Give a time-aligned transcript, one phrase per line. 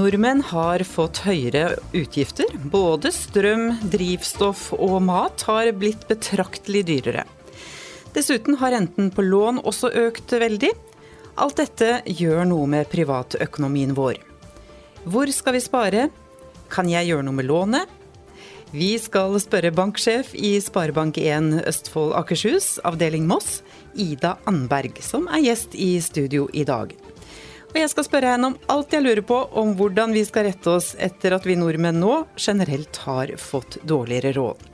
[0.00, 2.48] Nordmenn har fått høyere utgifter.
[2.72, 7.26] Både strøm, drivstoff og mat har blitt betraktelig dyrere.
[8.14, 10.70] Dessuten har renten på lån også økt veldig.
[11.44, 14.16] Alt dette gjør noe med privatøkonomien vår.
[15.04, 16.08] Hvor skal vi spare?
[16.72, 17.92] Kan jeg gjøre noe med lånet?
[18.72, 23.60] Vi skal spørre banksjef i Sparebank1 Østfold Akershus, avdeling Moss,
[23.98, 26.94] Ida Andberg, som er gjest i studio i dag.
[27.70, 30.72] Og jeg skal spørre henne om alt jeg lurer på om hvordan vi skal rette
[30.72, 34.64] oss etter at vi nordmenn nå generelt har fått dårligere råd.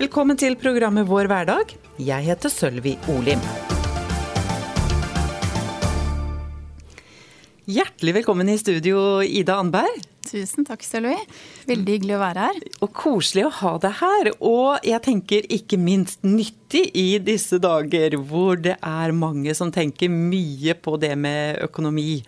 [0.00, 1.76] Velkommen til programmet Vår hverdag.
[2.00, 3.40] Jeg heter Sølvi Olim.
[7.68, 10.15] Hjertelig velkommen i studio, Ida Andberg.
[10.26, 11.16] Tusen takk, Sølvi.
[11.68, 12.56] Veldig hyggelig å være her.
[12.84, 14.30] Og koselig å ha deg her.
[14.44, 20.10] Og jeg tenker ikke minst nyttig i disse dager hvor det er mange som tenker
[20.12, 22.20] mye på det med økonomi.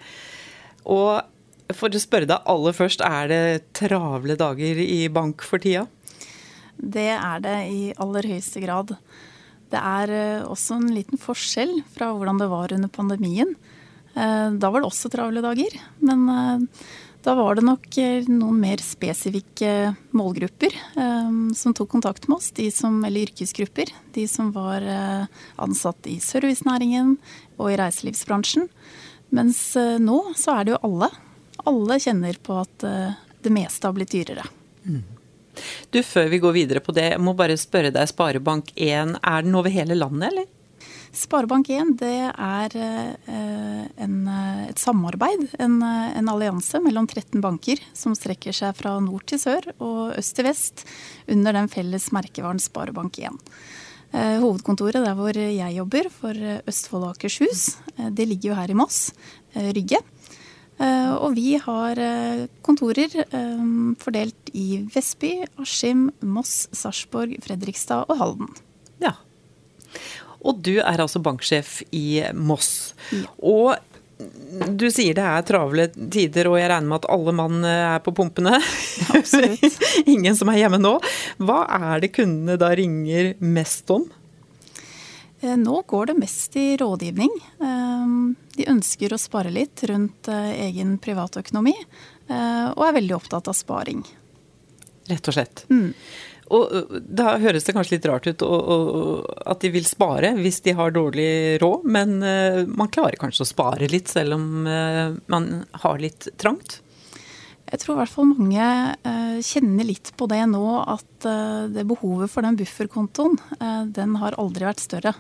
[0.88, 5.86] Og for å spørre deg aller først, er det travle dager i bank for tida?
[6.78, 8.94] Det er det i aller høyeste grad.
[9.68, 13.52] Det er eh, også en liten forskjell fra hvordan det var under pandemien.
[14.14, 15.74] Eh, da var det også travle dager.
[16.00, 16.86] Men eh,
[17.28, 22.48] da var det nok eh, noen mer spesifikke målgrupper eh, som tok kontakt med oss.
[22.56, 23.92] De som, eller yrkesgrupper.
[24.16, 25.26] De som var eh,
[25.60, 27.18] ansatt i servicenæringen
[27.58, 28.70] og i reiselivsbransjen.
[29.36, 31.10] Mens eh, nå så er det jo alle.
[31.68, 34.48] Alle kjenner på at eh, det meste har blitt dyrere.
[34.88, 35.04] Mm.
[35.92, 39.60] Du, Før vi går videre på det, jeg må bare spørre deg, Sparebank1, er den
[39.60, 40.48] over hele landet, eller?
[41.18, 47.82] Sparebank1 det er eh, en, eh, et samarbeid, en, eh, en, allianse mellom 13 banker
[47.96, 50.84] som strekker seg fra nord til sør og øst til vest
[51.26, 53.40] under den felles merkevaren Sparebank1.
[54.08, 56.32] Hovedkontoret der hvor jeg jobber, for
[56.70, 57.74] Østfold og Akershus,
[58.16, 59.10] det ligger jo her i Moss,
[59.52, 60.00] Rygge.
[60.80, 62.00] Og vi har
[62.64, 63.12] kontorer
[64.00, 68.48] fordelt i Vestby, Askim, Moss, Sarpsborg, Fredrikstad og Halden.
[69.04, 69.12] Ja.
[70.46, 72.94] Og du er altså banksjef i Moss.
[73.10, 73.26] Ja.
[73.38, 73.76] Og
[74.18, 78.14] du sier det er travle tider, og jeg regner med at alle mann er på
[78.16, 78.58] pumpene.
[79.14, 79.78] Absolutt.
[80.14, 80.96] Ingen som er hjemme nå.
[81.38, 81.60] Hva
[81.92, 84.08] er det kundene da ringer mest om?
[85.40, 87.30] Eh, nå går det mest i rådgivning.
[87.62, 88.06] Eh,
[88.58, 91.76] de ønsker å spare litt rundt eh, egen privatøkonomi,
[92.28, 94.02] og er veldig opptatt av sparing.
[95.08, 95.62] Rett og slett.
[95.72, 95.94] Mm.
[96.54, 100.62] Og Da høres det kanskje litt rart ut og, og, at de vil spare hvis
[100.64, 105.16] de har dårlig råd, men uh, man klarer kanskje å spare litt selv om uh,
[105.30, 105.50] man
[105.84, 106.80] har litt trangt?
[107.68, 108.68] Jeg tror i hvert fall mange
[109.44, 111.26] kjenner litt på det nå, at
[111.68, 113.34] det behovet for den bufferkontoen,
[113.92, 115.12] den har aldri vært større.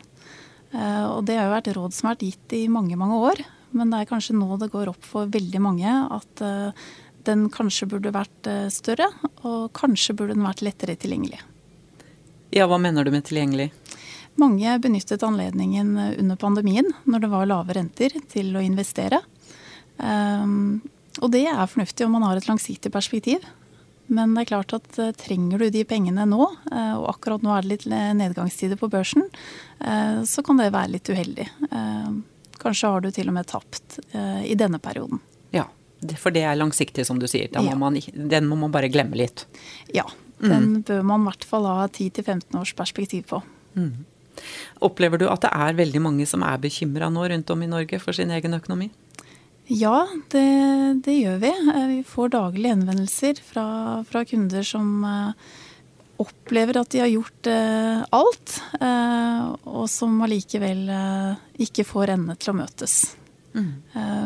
[0.72, 3.42] og det har jo vært råd som har vært gitt i mange, mange år.
[3.76, 6.42] Men det er kanskje nå det går opp for veldig mange at
[7.28, 9.10] den kanskje burde vært eh, større,
[9.46, 11.40] og kanskje burde den vært lettere tilgjengelig.
[12.54, 13.70] Ja, Hva mener du med tilgjengelig?
[14.38, 19.18] Mange benyttet anledningen under pandemien, når det var lave renter, til å investere.
[19.98, 20.78] Um,
[21.18, 23.42] og det er fornuftig om man har et langsiktig perspektiv.
[24.06, 26.38] Men det er klart at uh, trenger du de pengene nå,
[26.70, 29.26] og akkurat nå er det litt nedgangstider på børsen,
[30.24, 31.44] så kan det være litt uheldig.
[32.62, 33.98] Kanskje har du til og med tapt
[34.46, 35.20] i denne perioden.
[36.20, 37.50] For det er langsiktig, som du sier.
[37.58, 39.46] Må man, den må man bare glemme litt.
[39.94, 40.06] Ja.
[40.38, 40.82] Den mm.
[40.86, 43.42] bør man i hvert fall ha 10-15 års perspektiv på.
[43.74, 44.06] Mm.
[44.86, 47.98] Opplever du at det er veldig mange som er bekymra nå rundt om i Norge
[48.02, 48.90] for sin egen økonomi?
[49.68, 50.48] Ja, det,
[51.04, 51.50] det gjør vi.
[51.52, 53.66] Eh, vi får daglige henvendelser fra,
[54.08, 55.50] fra kunder som uh,
[56.22, 58.54] opplever at de har gjort uh, alt,
[59.68, 60.88] og som allikevel
[61.60, 62.96] ikke får endene til å møtes.
[63.52, 63.70] Mm.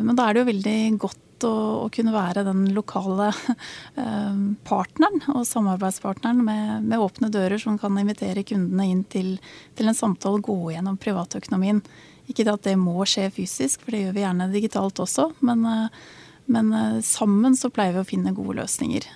[0.07, 1.53] Men da er det jo veldig godt å,
[1.85, 3.31] å kunne være den lokale
[4.01, 9.37] eh, partneren og samarbeidspartneren med, med, åpne dører som kan invitere kundene inn til,
[9.79, 11.83] til en samtale, gå gjennom privatøkonomien.
[12.31, 15.31] Ikke at det må skje fysisk, for det gjør vi gjerne digitalt også.
[15.47, 16.07] Men, eh,
[16.53, 19.09] men eh, sammen så pleier vi å finne gode løsninger.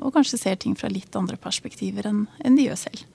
[0.00, 3.08] Og kanskje ser ting fra litt andre perspektiver enn, de gjør selv.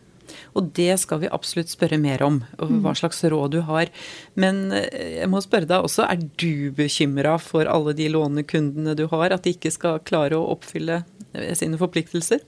[0.56, 3.00] Og det skal vi absolutt spørre mer om, og hva mm.
[3.02, 3.92] slags råd du har.
[4.40, 9.06] Men eh, jeg må spørre deg også, er du bekymra for alle de lånekundene du
[9.12, 11.02] har, at de ikke skal klare å oppfylle
[11.34, 12.44] eh, sine forpliktelser?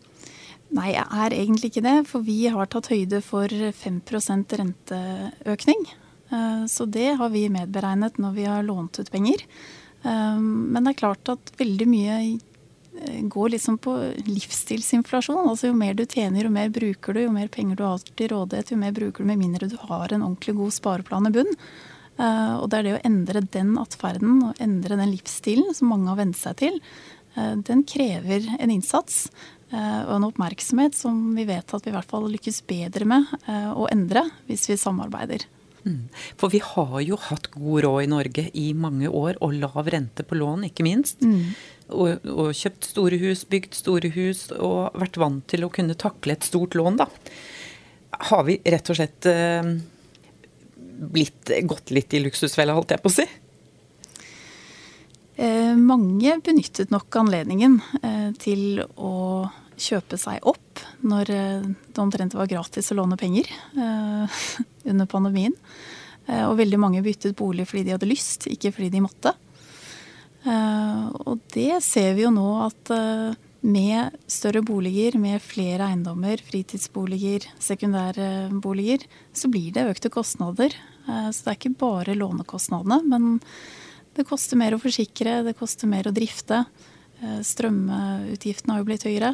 [0.76, 1.98] Nei, jeg er egentlig ikke det.
[2.10, 5.88] For vi har tatt høyde for 5% renteøkning.
[6.28, 9.46] Eh, så det har vi medberegnet når vi har lånt ut penger.
[10.08, 12.18] Men det er klart at veldig mye
[13.30, 13.94] går liksom på
[14.28, 15.50] livsstilsinflasjon.
[15.50, 17.22] Altså Jo mer du tjener, jo mer bruker du.
[17.26, 20.14] Jo mer penger du har til rådighet, jo mer bruker du med mindre du har
[20.14, 21.54] en ordentlig god spareplan i bunn.
[22.18, 26.18] Og det er det å endre den atferden og endre den livsstilen som mange har
[26.18, 26.80] vent seg til,
[27.38, 29.28] den krever en innsats.
[29.70, 33.86] Og en oppmerksomhet som vi vet at vi i hvert fall lykkes bedre med å
[33.94, 35.46] endre hvis vi samarbeider.
[35.88, 36.08] Mm.
[36.40, 40.26] For vi har jo hatt god råd i Norge i mange år, og lav rente
[40.28, 41.22] på lån, ikke minst.
[41.24, 41.54] Mm.
[41.88, 46.36] Og, og, kjøpt store hus, bygd store hus, og vært vant til å kunne takle
[46.36, 47.08] et stort lån, da.
[48.28, 49.70] Har vi rett og slett eh,
[51.16, 53.28] blitt gått litt i luksusfella, holdt jeg på å si?
[55.38, 59.14] Eh, mange benyttet nok anledningen eh, til å
[59.78, 64.40] kjøpe seg opp når eh, det omtrent var gratis å låne penger eh,
[64.92, 65.54] under pandemien.
[66.26, 69.36] Eh, og veldig mange byttet bolig fordi de hadde lyst, ikke fordi de måtte.
[70.48, 72.92] Og det ser vi jo nå at
[73.68, 79.04] med større boliger, med flere eiendommer, fritidsboliger, sekundærboliger,
[79.36, 80.76] så blir det økte kostnader.
[81.04, 83.40] Så det er ikke bare lånekostnadene, men
[84.16, 86.64] det koster mer å forsikre, det koster mer å drifte.
[87.20, 89.34] Strømutgiftene har jo blitt høyere.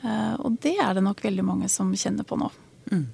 [0.00, 2.48] Eh, og det er det nok veldig mange som kjenner på nå.
[2.90, 3.06] Mm.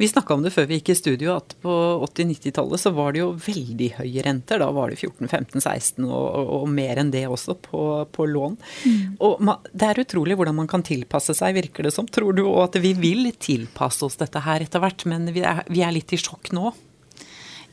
[0.00, 1.72] Vi snakka om det før vi gikk i studio, at på
[2.06, 4.62] 80-90-tallet så var det jo veldig høye renter.
[4.62, 6.26] Da var det 14-15-16 og,
[6.58, 8.58] og, mer enn det også på, på lån.
[8.84, 9.16] Mm.
[9.26, 12.08] Og man, det er utrolig hvordan man kan tilpasse seg, virker det som.
[12.08, 15.64] Tror du òg at vi vil tilpasse oss dette her etter hvert, men vi er,
[15.70, 16.72] vi er litt i sjokk nå?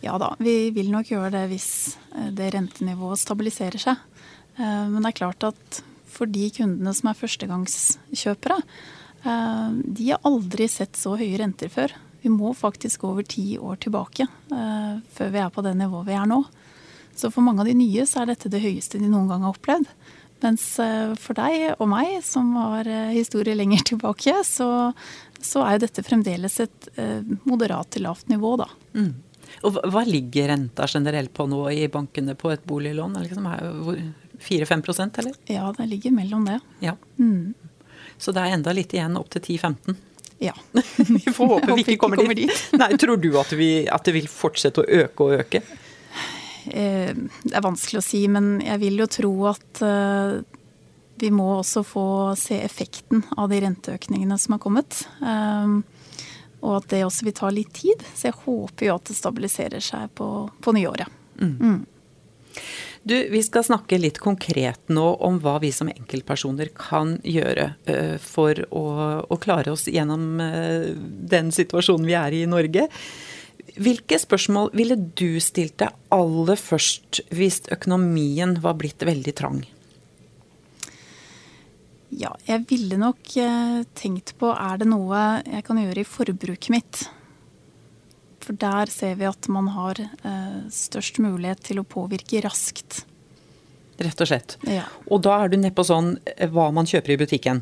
[0.03, 1.69] Ja da, vi vil nok gjøre det hvis
[2.13, 4.03] eh, det rentenivået stabiliserer seg.
[4.57, 5.81] Eh, men det er klart at
[6.17, 8.61] for de kundene som er førstegangskjøpere,
[9.27, 11.93] de har aldri sett så høye renter før.
[12.23, 16.15] Vi må faktisk over ti år tilbake eh, før vi er på det nivået vi
[16.17, 16.41] er nå.
[17.17, 19.55] Så for mange av de nye så er dette det høyeste de noen gang har
[19.55, 19.89] opplevd.
[20.43, 24.69] Mens eh, for deg og meg, som har historie lenger tilbake, så,
[25.41, 26.91] så er jo dette fremdeles et
[27.47, 28.69] moderat til lavt nivå, da.
[28.97, 29.15] Mm.
[29.65, 33.17] Og hva ligger renta generelt på nå i bankene på et boliglån?
[33.23, 33.47] Liksom,
[34.43, 35.39] 4-5% eller?
[35.49, 36.59] Ja, det ligger mellom det.
[36.83, 36.95] Ja.
[37.17, 37.53] Mm.
[38.17, 39.97] Så det er enda litt igjen opp til 10-15?
[40.39, 40.53] Ja.
[40.97, 42.53] vi får håpe vi ikke kommer, dit.
[42.77, 45.63] Nei, tror du at, vi, at, det vil fortsette å øke og øke?
[46.67, 50.37] Eh, det er vanskelig å si, men jeg vil jo tro at eh,
[51.17, 55.05] vi må også få se effekten av de renteøkningene som har kommet.
[55.25, 55.77] Eh,
[56.57, 58.03] og at det også vil ta litt tid.
[58.13, 60.29] Så jeg håper jo at det stabiliserer seg på,
[60.61, 61.09] på nyåret.
[61.37, 61.53] Mm.
[61.57, 61.79] Mm.
[63.07, 68.17] Du, Vi skal snakke litt konkret nå om hva vi som enkeltpersoner kan gjøre uh,
[68.19, 68.83] for å,
[69.23, 70.91] å, klare oss gjennom uh,
[71.31, 72.87] den situasjonen vi er i i Norge.
[73.77, 79.63] Hvilke spørsmål ville du stilt deg aller først hvis økonomien var blitt veldig trang?
[82.17, 86.73] Ja, jeg ville nok uh, tenkt på er det noe jeg kan gjøre i forbruket
[86.73, 87.07] mitt.
[88.47, 93.01] For der ser vi at man har eh, størst mulighet til å påvirke raskt.
[93.99, 94.55] Rett og slett.
[94.63, 94.85] Ja.
[95.11, 97.59] Og da er du nedpå sånn eh, hva man kjøper i butikken?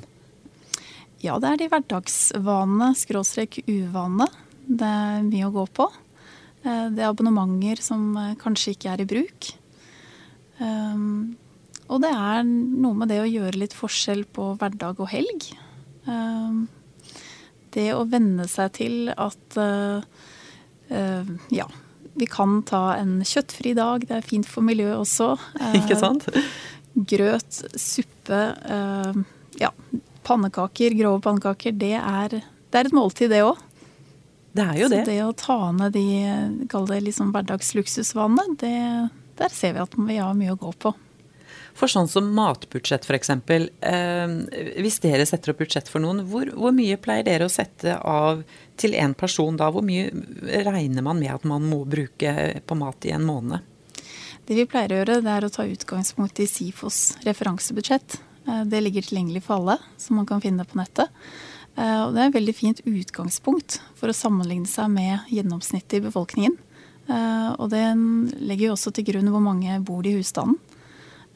[1.24, 4.28] Ja, det er de hverdagsvanene, skråstrek uvanene.
[4.66, 5.88] Det er mye å gå på.
[6.62, 9.50] Eh, det er abonnementer som kanskje ikke er i bruk.
[10.62, 11.34] Um,
[11.90, 15.50] og det er noe med det å gjøre litt forskjell på hverdag og helg.
[16.06, 16.68] Um,
[17.74, 19.60] det å venne seg til at
[20.89, 21.65] ja,
[22.15, 24.06] vi kan ta en kjøttfri dag.
[24.08, 25.34] Det er fint for miljøet også.
[25.80, 26.27] Ikke sant?
[26.32, 26.50] Eh,
[26.96, 29.18] grøt, suppe, eh,
[29.60, 29.72] ja,
[30.27, 31.75] pannekaker, grove pannekaker.
[31.75, 33.60] Det er, det er et måltid, det òg.
[34.56, 35.01] Det er jo det.
[35.04, 36.06] Så det å ta ned de
[36.72, 40.94] kall det liksom hverdagsluksusvanene, der ser vi at vi har mye å gå på.
[41.75, 43.32] For sånn som matbudsjett f.eks.
[43.84, 44.36] Eh,
[44.79, 48.46] hvis dere setter opp budsjett for noen, hvor, hvor, mye pleier dere å sette av
[48.79, 49.67] til én person da?
[49.75, 50.08] Hvor mye
[50.63, 53.74] regner man med at man må bruke på mat i en måned?
[54.46, 58.20] Det vi pleier å gjøre, det er å ta utgangspunkt i SIFOs referansebudsjett.
[58.48, 61.12] Eh, det ligger tilgjengelig for alle, som man kan finne på nettet.
[61.75, 66.05] Eh, og det er et veldig fint utgangspunkt for å sammenligne seg med gjennomsnittet i
[66.08, 66.55] befolkningen.
[67.10, 67.84] Eh, og det
[68.39, 70.60] legger jo også til grunn hvor mange bor i husstanden.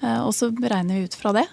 [0.01, 1.45] Eh, og så beregner vi ut fra det.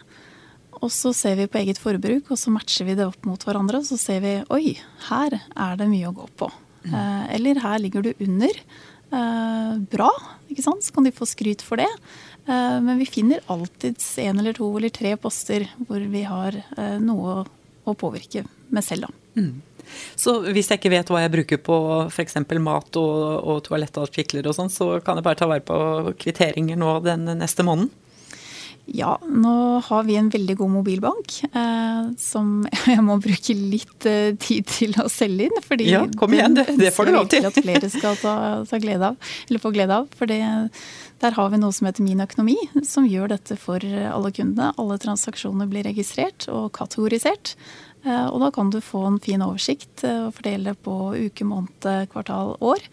[0.77, 3.81] Og så ser vi på eget forbruk, og så matcher vi det opp mot hverandre.
[3.81, 4.77] Og så ser vi oi,
[5.09, 6.51] her er det mye å gå på.
[6.87, 6.95] Mm.
[6.95, 8.63] Eh, eller her ligger du under.
[9.07, 10.11] Eh, bra,
[10.51, 10.85] ikke sant.
[10.85, 11.91] Så kan de få skryt for det.
[12.47, 16.55] Men vi finner alltids en eller to eller tre poster hvor vi har
[17.03, 17.41] noe
[17.83, 19.41] å påvirke med selv, da.
[19.43, 19.57] Mm.
[20.15, 21.77] Så hvis jeg ikke vet hva jeg bruker på
[22.07, 22.39] f.eks.
[22.63, 26.99] mat og, og toalettartikler og sånn, så kan jeg bare ta vare på kvitteringer nå
[27.07, 27.91] den neste måneden?
[28.87, 34.37] Ja, nå har vi en veldig god mobilbank eh, som jeg må bruke litt eh,
[34.39, 35.59] tid til å selge inn.
[35.65, 37.49] Fordi ja, kom igjen, det, det får du lov til.
[37.49, 38.37] at flere skal ta,
[38.69, 40.07] ta glede av, eller få glede av.
[40.19, 40.39] For det,
[41.25, 44.71] der har vi noe som heter Min økonomi, som gjør dette for alle kundene.
[44.79, 47.57] Alle transaksjoner blir registrert og kategorisert.
[48.07, 52.07] Eh, og da kan du få en fin oversikt eh, og fordele på uke, måned,
[52.13, 52.87] kvartal, år.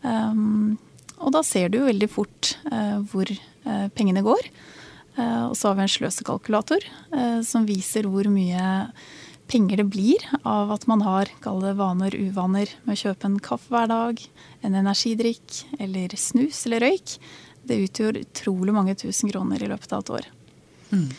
[0.00, 0.78] Um,
[1.20, 4.50] og da ser du veldig fort eh, hvor eh, pengene går.
[5.20, 6.86] Eh, og så har vi en sløsekalkulator
[7.16, 8.90] eh, som viser hvor mye
[9.50, 13.72] penger det blir av at man har det vaner, uvaner med å kjøpe en kaffe
[13.72, 14.20] hver dag,
[14.62, 17.16] en energidrikk eller snus eller røyk.
[17.66, 20.28] Det utgjør utrolig mange tusen kroner i løpet av et år.
[20.94, 21.10] Mm.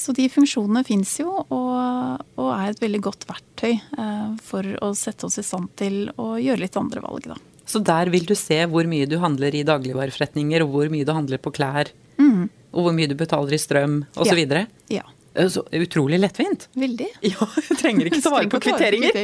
[0.00, 4.94] Så de funksjonene fins jo, og, og, er et veldig godt verktøy eh, for å
[4.96, 7.36] sette oss i stand til å gjøre litt andre valg, da.
[7.70, 11.12] Så der vil du se hvor mye du handler i dagligvareforretninger, og hvor mye du
[11.14, 11.92] handler på klær.
[12.22, 14.44] Mm og hvor mye du betaler i strøm osv.
[14.44, 14.66] Ja.
[15.00, 15.06] ja.
[15.34, 16.68] Eh, så utrolig lettvint.
[16.72, 17.08] Veldig.
[17.20, 19.14] Ja, Du trenger ikke svare på kvitteringer.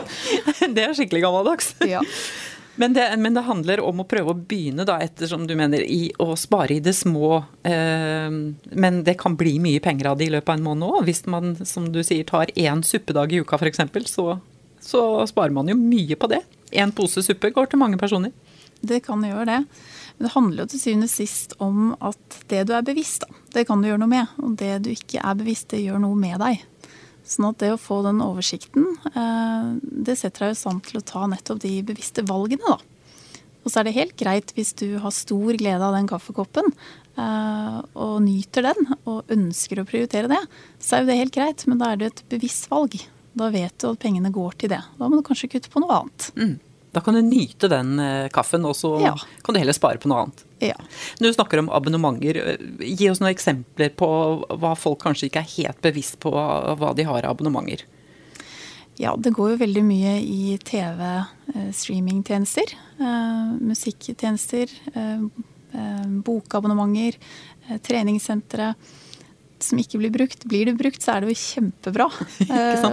[0.74, 1.74] det er skikkelig gammeldags.
[1.94, 2.02] Ja.
[2.76, 6.08] Men det, men det, handler om å prøve å begynne, da, ettersom du mener, i
[6.18, 7.36] å spare i det små.
[7.62, 8.34] Eh,
[8.74, 11.04] men det kan bli mye penger av det i løpet av en måned òg.
[11.06, 13.78] Hvis man, som du sier, tar én suppedag i uka f.eks.,
[14.10, 14.26] så,
[14.82, 16.42] så sparer man jo mye på det.
[16.74, 18.34] Én pose suppe går til mange personer.
[18.82, 19.60] Det kan gjøre det.
[20.16, 23.66] Men det handler jo til syvende og sist om at det du er bevisst, det
[23.68, 24.36] kan du gjøre noe med.
[24.42, 26.62] Og det du ikke er bevisst, det gjør noe med deg.
[27.24, 31.06] Sånn at det å få den oversikten, eh, det setter deg i stand til å
[31.08, 32.76] ta nettopp de bevisste valgene, da.
[33.64, 37.78] Og så er det helt greit hvis du har stor glede av den kaffekoppen eh,
[37.96, 40.42] og nyter den og ønsker å prioritere det,
[40.76, 42.98] så er jo det helt greit, men da er det et bevisst valg.
[43.34, 44.82] Da vet du at pengene går til det.
[45.00, 46.28] Da må du kanskje kutte på noe annet.
[46.36, 46.54] Mm.
[46.94, 49.14] Da kan du nyte den eh, kaffen, og så ja.
[49.42, 50.44] kan du heller spare på noe annet.
[50.62, 50.76] Ja.
[51.18, 54.08] Når du snakker om abonnementer, eh, gi oss noen eksempler på
[54.54, 57.82] hva folk kanskje ikke er helt bevisst på hva de har av abonnementer.
[59.00, 62.76] Ja, det går jo veldig mye i TV-streamingtjenester.
[63.00, 65.24] Eh, musikktjenester, eh,
[65.74, 67.18] eh, bokabonnementer,
[67.82, 68.74] treningssentre
[69.64, 70.44] som ikke blir brukt.
[70.48, 72.08] Blir det brukt, så er det jo kjempebra.
[72.54, 72.84] Eh,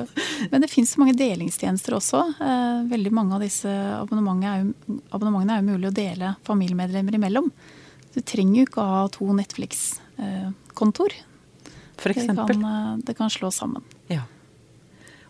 [0.50, 2.22] men det finnes mange delingstjenester også.
[2.42, 7.18] Eh, veldig mange av disse abonnementene er jo, abonnementene er jo mulig å dele familiemedlemmer
[7.20, 7.50] imellom.
[8.16, 11.16] Du trenger jo ikke å ha to Netflix-kontor.
[12.02, 12.48] For eksempel?
[12.48, 13.86] Det kan, det kan slå sammen.
[14.12, 14.24] Ja.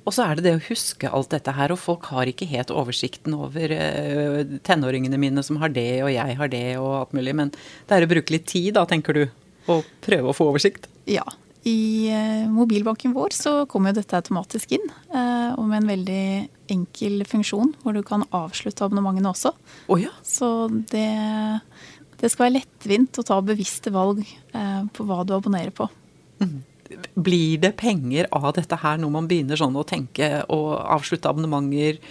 [0.02, 2.72] Og så er det det å huske alt dette her, og folk har ikke helt
[2.74, 3.74] oversikten over
[4.66, 7.36] tenåringene mine som har det, og jeg har det, og alt mulig.
[7.38, 9.24] Men det er å bruke litt tid, da, tenker du,
[9.70, 10.90] og prøve å få oversikt?
[11.10, 11.26] Ja.
[11.64, 14.88] I eh, mobilbanken vår så kommer jo dette automatisk inn.
[15.14, 16.24] Eh, og med en veldig
[16.74, 19.54] enkel funksjon hvor du kan avslutte abonnementene også.
[19.86, 20.10] Oh, ja.
[20.26, 21.06] Så det,
[22.18, 25.86] det, skal være lettvint å ta bevisste valg eh, på hva du abonnerer på.
[26.42, 26.60] Mm.
[27.14, 32.02] Blir det penger av dette her når man begynner sånn å tenke og avslutte abonnementer,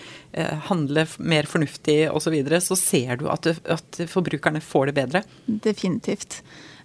[0.70, 5.22] handle mer fornuftig osv., så, videre, så ser du at, at forbrukerne får det bedre?
[5.44, 6.38] Definitivt.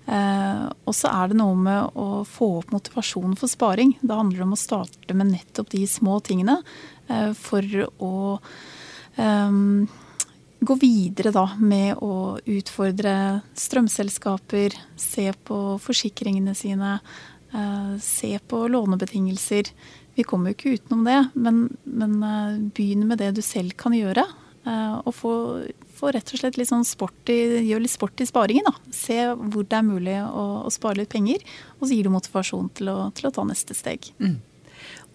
[0.05, 3.95] Eh, og så er det noe med å få opp motivasjonen for sparing.
[4.01, 6.59] Da handler det om å starte med nettopp de små tingene
[7.09, 7.65] eh, for
[8.05, 8.15] å
[9.17, 9.61] eh,
[10.65, 13.15] gå videre da med å utfordre
[13.57, 16.99] strømselskaper, se på forsikringene sine,
[17.53, 19.73] eh, se på lånebetingelser.
[20.15, 23.95] Vi kommer jo ikke utenom det, men, men eh, begynn med det du selv kan
[23.97, 24.25] gjøre.
[24.65, 25.33] Eh, og få
[25.95, 28.67] få rett og slett litt sånn sport i, gjør litt sport i sparingen.
[28.67, 28.95] da.
[28.95, 31.45] Se hvor det er mulig å, å spare litt penger,
[31.79, 34.11] og så gir du motivasjon til å, til å ta neste steg.
[34.19, 34.37] Mm.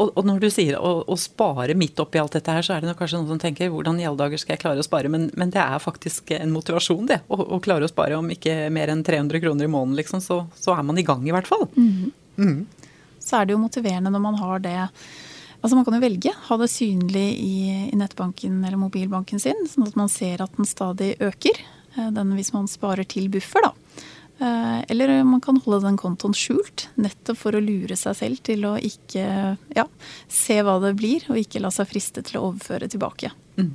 [0.01, 2.85] Og, og, når du sier å, å, spare midt oppi alt dette her, så er
[2.85, 5.11] det kanskje noen som tenker hvordan i alle dager skal jeg klare å spare?
[5.13, 7.21] Men, men det er faktisk en motivasjon, det.
[7.29, 10.25] Å, å, klare å spare om ikke mer enn 300 kroner i måneden, liksom.
[10.25, 11.67] Så, så er man i gang, i hvert fall.
[11.77, 12.13] Mm.
[12.41, 12.61] Mm.
[13.21, 14.79] Så er det jo motiverende når man har det
[15.61, 16.33] Altså Man kan jo velge.
[16.49, 17.57] Ha det synlig i,
[17.91, 21.61] i, nettbanken eller mobilbanken sin, sånn at man ser at den stadig øker.
[21.97, 23.75] Eh, den hvis man sparer til buffer, da.
[24.41, 28.65] Eh, eller man kan holde den kontoen skjult, nettopp for å lure seg selv til
[28.65, 29.27] å ikke
[29.77, 29.85] ja,
[30.33, 33.35] se hva det blir, og ikke la seg friste til å overføre tilbake.
[33.61, 33.75] Mm.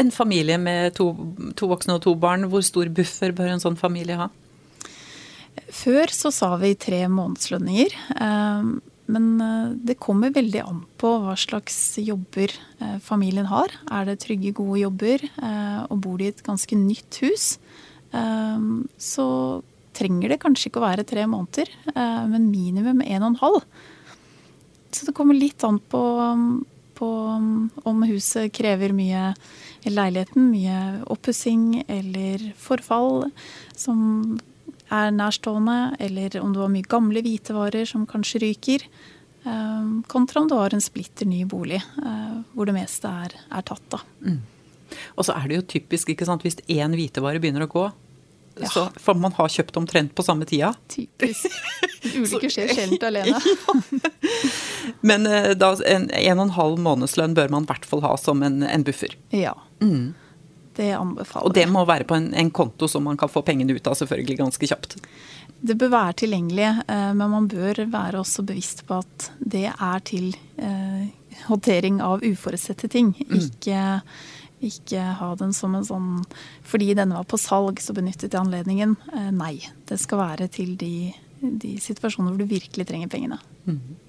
[0.00, 1.10] En familie med to,
[1.54, 4.30] to, voksne og to barn, hvor stor buffer bør en sånn familie ha?
[5.68, 7.92] Før så sa vi tre månedslønninger.
[9.06, 13.72] Men eh, det kommer veldig an på hva slags jobber eh, familien har.
[13.92, 17.54] Er det trygge, gode jobber, eh, og bor de i et ganske nytt hus,
[18.14, 19.24] så
[19.98, 21.66] trenger det kanskje ikke å være tre måneder,
[22.30, 23.64] men minimum en og en halv.
[24.94, 26.02] Så det kommer litt an på,
[26.94, 27.08] på
[27.90, 29.32] om huset krever mye
[29.82, 30.78] leiligheten, mye
[31.10, 33.24] oppussing eller forfall
[33.74, 34.38] som
[34.92, 38.86] er nærstående, eller om du har mye gamle hvitevarer som kanskje ryker.
[40.08, 41.82] Kontra om du har en splitter ny bolig
[42.54, 43.98] hvor det meste er, er tatt.
[44.24, 44.38] Mm.
[45.18, 47.84] Og så er det jo typisk ikke sant, hvis én hvitevare begynner å gå,
[48.60, 48.70] ja.
[48.70, 50.72] så får man ha kjøpt omtrent på samme tida.
[50.88, 51.50] Typisk.
[52.14, 53.40] Ulykker skjer sjelden alene.
[53.40, 53.76] ja.
[55.00, 58.44] Men da, en, en og en halv månedslønn bør man i hvert fall ha som
[58.46, 59.16] en, en buffer.
[59.34, 59.56] Ja.
[59.82, 60.12] Mm.
[60.74, 63.76] Det anbefaler Og det må være på en, en, konto som man kan få pengene
[63.76, 64.96] ut av selvfølgelig ganske kjapt.
[65.64, 70.04] Det bør være tilgjengelig, eh, men man bør være også bevisst på at det er
[70.06, 71.06] til eh,
[71.46, 73.14] håndtering av uforutsette ting.
[73.22, 73.36] Mm.
[73.40, 73.82] Ikke,
[74.70, 76.10] ikke, ha den som en sånn
[76.66, 78.96] Fordi denne var på salg, så benyttet jeg anledningen.
[79.14, 79.56] Eh, nei.
[79.88, 83.40] Det skal være til de, de situasjoner hvor du virkelig trenger pengene.
[83.68, 84.02] Mm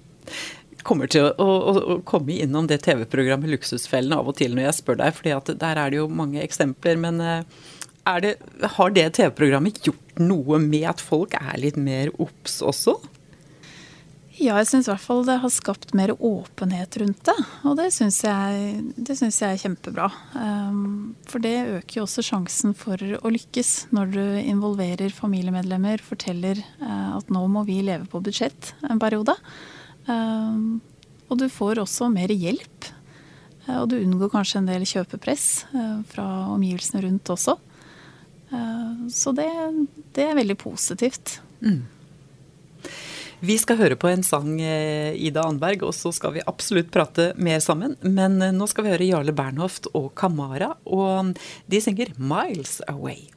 [0.86, 4.78] kommer til å, å, å komme innom det TV-programmet Luksusfellen av og til når jeg
[4.80, 7.00] spør deg, for der er det jo mange eksempler.
[7.02, 7.58] Men eh,
[8.22, 8.36] det,
[8.76, 12.98] har det TV-programmet gjort noe med at folk er litt mer obs også?
[14.36, 17.36] Ja, jeg syns i hvert fall det har skapt mer åpenhet rundt det.
[17.64, 20.10] Og det syns jeg, jeg, er kjempebra.
[20.36, 26.60] Um, for det øker jo også sjansen for å lykkes når du involverer familiemedlemmer, forteller
[26.82, 29.38] uh, at nå må vi leve på budsjett en periode.
[30.10, 30.78] Ehm,
[31.26, 32.90] og du får også mer hjelp.
[33.66, 37.58] Eh, og du unngår kanskje en del kjøpepress eh, fra omgivelsene rundt også.
[38.52, 39.50] Eh, så det,
[40.16, 41.38] det er veldig positivt.
[41.60, 41.84] Mm.
[43.46, 47.60] Vi skal høre på en sang, Ida Anberg, og så skal vi absolutt prate mer
[47.60, 47.98] sammen.
[48.00, 51.36] Men nå skal vi høre Jarle Bernhoft og Kamara, og
[51.68, 53.35] de synger 'Miles Away'.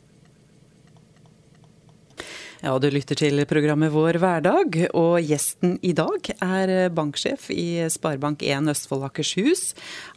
[2.60, 8.68] Ja, du lytter til programmet Vår hverdag, og gjesten i dag er banksjef i Sparebank1
[8.74, 9.70] Østfold Akershus,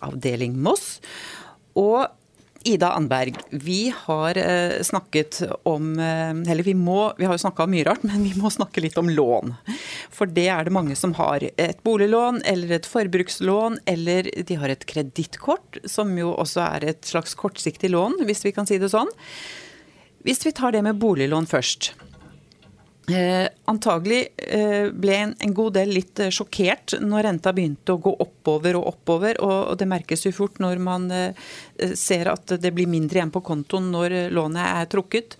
[0.02, 0.96] avdeling Moss.
[1.78, 2.02] Og
[2.66, 7.64] Ida Andberg, vi har eh, snakket om eh, Eller vi må Vi har jo snakka
[7.64, 9.54] om mye rart, men vi må snakke litt om lån.
[10.10, 11.46] For det er det mange som har.
[11.46, 17.06] Et boliglån eller et forbrukslån, eller de har et kredittkort, som jo også er et
[17.06, 19.10] slags kortsiktig lån, hvis vi kan si det sånn.
[20.26, 21.94] Hvis vi tar det med boliglån først.
[23.12, 28.00] Eh, antagelig eh, ble en, en, god del litt eh, sjokkert når renta begynte å
[28.00, 29.40] gå oppover og oppover.
[29.42, 31.34] Og, og det merkes jo fort når man eh,
[31.98, 35.36] ser at det blir mindre igjen på kontoen når eh, lånet er trukket.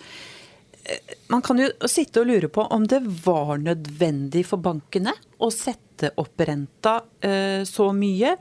[0.85, 5.51] Eh, man kan jo sitte og lure på om det var nødvendig for bankene å
[5.55, 6.97] sette opp renta
[7.69, 8.33] så mye.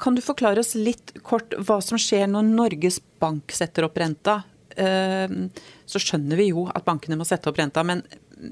[0.00, 4.40] Kan du forklare oss litt kort hva som skjer når Norges Bank setter opp renta?
[4.74, 8.02] Så skjønner vi jo at bankene må sette opp renta, men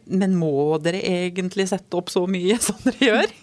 [0.05, 3.35] men må dere egentlig sette opp så mye som dere gjør?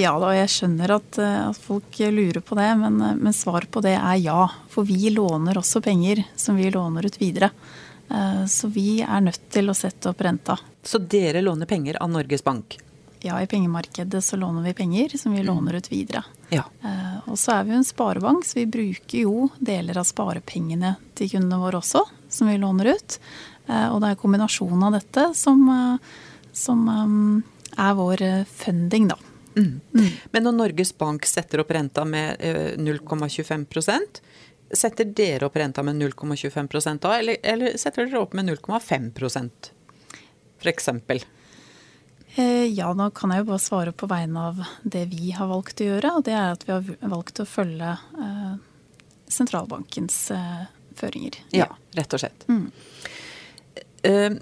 [0.00, 3.70] ja da, jeg skjønner at, eh, at folk lurer på det, men, eh, men svaret
[3.70, 4.46] på det er ja.
[4.72, 7.50] For vi låner også penger som vi låner ut videre.
[8.10, 10.58] Eh, så vi er nødt til å sette opp renta.
[10.84, 12.78] Så dere låner penger av Norges Bank?
[13.24, 15.46] Ja, i pengemarkedet så låner vi penger som vi mm.
[15.48, 16.20] låner ut videre.
[16.52, 16.66] Ja.
[17.24, 21.30] Og så er vi jo en sparebank, så vi bruker jo deler av sparepengene til
[21.32, 23.16] kundene våre også, som vi låner ut.
[23.66, 26.16] Eh, og det er kombinasjonen av dette som, eh,
[26.52, 29.18] som eh, er vår funding, da.
[29.56, 29.80] Mm.
[29.94, 30.08] Mm.
[30.32, 32.40] Men når Norges Bank setter opp renta med
[32.82, 34.18] 0,25%
[34.74, 39.70] setter dere opp renta med 0,25 da, eller, eller, setter dere opp med 0,5%
[40.58, 40.88] f.eks.?
[42.34, 45.86] Ja, nå kan jeg jo bare svare på vegne av det vi har valgt å
[45.86, 46.16] gjøre.
[46.18, 47.92] Og det er at vi har valgt å følge
[49.30, 50.18] sentralbankens
[50.98, 51.38] føringer.
[51.54, 52.48] Ja, rett og slett.
[52.50, 52.72] Mm.
[54.04, 54.32] Eh,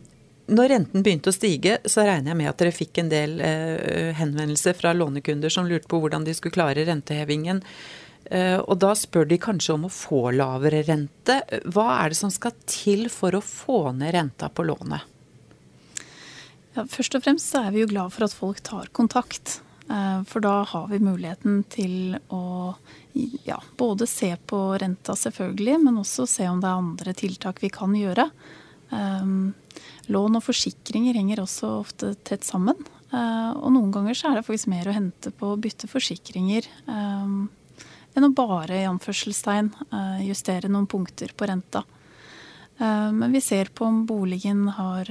[0.53, 4.11] når renten begynte å stige, så regner jeg med at dere fikk en del eh,
[4.18, 7.62] henvendelser fra lånekunder som lurte på hvordan de skulle klare rentehevingen.
[8.27, 11.38] Eh, og da spør de kanskje om å få lavere rente.
[11.70, 15.09] Hva er det som skal til for å få ned renta på lånet?
[16.75, 19.61] Ja, først og fremst er vi jo glad for at folk tar kontakt.
[20.31, 22.72] For da har vi muligheten til å
[23.44, 27.68] ja, både se på renta selvfølgelig, men også se om det er andre tiltak vi
[27.75, 28.31] kan gjøre.
[28.92, 29.55] Um,
[30.12, 32.76] lån og forsikringer henger også ofte tett sammen.
[33.12, 36.68] Uh, og noen ganger så er det faktisk mer å hente på å bytte forsikringer
[36.87, 37.50] um,
[38.12, 41.85] enn å bare i anførselstegn uh, justere noen punkter på renta.
[42.81, 45.09] Uh, men vi ser på om boligen har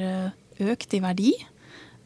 [0.62, 1.32] økt i verdi.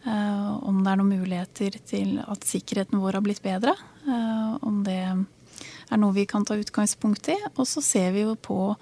[0.06, 3.74] om det er noen muligheter til at sikkerheten vår har blitt bedre.
[4.62, 7.36] om det er noe vi kan ta utgangspunkt i.
[7.58, 8.76] Og så ser vi jo på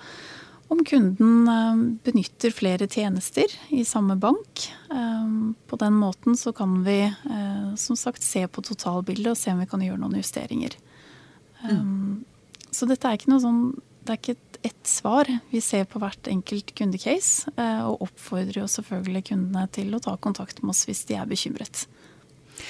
[0.73, 4.67] om kunden eh, benytter flere tjenester i samme bank.
[4.91, 5.29] Eh,
[5.67, 9.62] på den måten så kan vi eh, som sagt se på totalbildet og se om
[9.62, 10.77] vi kan gjøre noen justeringer.
[11.63, 12.23] Mm.
[12.73, 13.65] Så dette er ikke noe sånn
[14.03, 15.29] det er ikke ett svar.
[15.51, 17.51] Vi ser på hvert enkelt kundecase
[17.88, 21.86] og oppfordrer jo selvfølgelig kundene til å ta kontakt med oss hvis de er bekymret.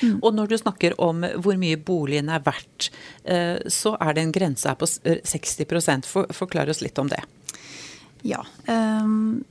[0.03, 0.19] Mm.
[0.19, 2.91] Og når du snakker om hvor mye boligen er verdt,
[3.73, 7.23] så er det en grense her på 60 For, Forklar oss litt om det.
[8.23, 8.43] Ja.
[8.67, 9.43] Um,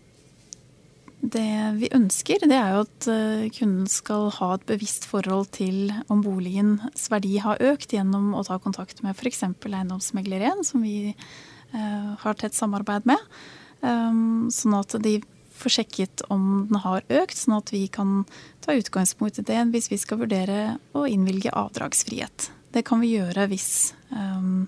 [1.22, 5.92] det vi ønsker, det er jo at eh, kunden skal ha et bevisst forhold til
[6.10, 9.44] om boligens verdi har økt gjennom å ta kontakt med f.eks.
[9.46, 13.22] Eiendomsmegler 1, som vi eh, har tett samarbeid med.
[13.82, 15.20] Um, sånn at de
[15.62, 18.24] får sjekket om den har økt, sånn at vi kan
[18.64, 22.50] ta utgangspunkt i det hvis vi skal vurdere å innvilge avdragsfrihet.
[22.74, 24.66] Det kan vi gjøre hvis um,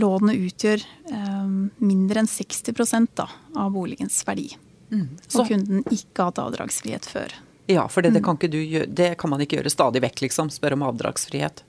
[0.00, 4.48] lånet utgjør um, mindre enn 60 da, av boligens verdi.
[4.90, 5.08] Mm.
[5.34, 7.34] Og kunden ikke har hatt avdragsfrihet før.
[7.70, 8.26] Ja, for det, det, mm.
[8.26, 10.50] kan gjøre, det, kan man ikke gjøre stadig vekk, liksom.
[10.52, 11.64] Spørre om avdragsfrihet.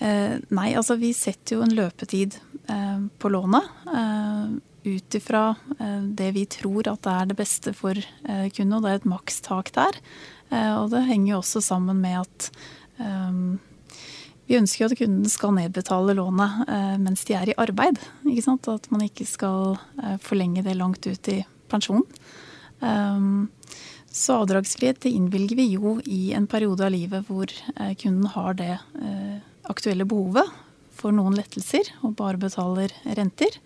[0.00, 2.38] Eh, nei, altså vi setter jo en løpetid
[2.70, 3.66] eh, på lånet.
[3.90, 8.78] Eh, ut ifra eh, det vi tror at det er det beste for eh, kunden,
[8.78, 9.98] og det er et makstak der.
[10.48, 12.52] Eh, og det henger jo også sammen med at
[14.50, 16.66] vi ønsker jo at kunden skal nedbetale lånet
[16.98, 18.00] mens de er i arbeid.
[18.26, 19.78] At man ikke skal
[20.24, 21.38] forlenge det langt ut i
[21.70, 22.02] pensjon.
[22.80, 23.46] Um,
[24.10, 28.56] så avdragsfrihet det innvilger vi jo i en periode av livet hvor eh, kunden har
[28.58, 29.36] det eh,
[29.70, 30.50] aktuelle behovet
[30.98, 33.60] for noen lettelser og bare betaler renter.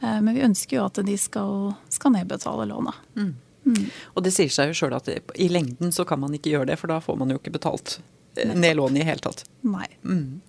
[0.00, 3.04] Eh, men vi ønsker jo at de skal, skal nedbetale lånet.
[3.20, 3.34] Mm.
[3.68, 3.84] Mm.
[4.16, 6.80] Og det sier seg jo sjøl at i lengden så kan man ikke gjøre det,
[6.80, 7.98] for da får man jo ikke betalt
[8.34, 9.44] ned lånet i hele tatt.
[9.66, 9.86] Nei.
[10.04, 10.40] Mm.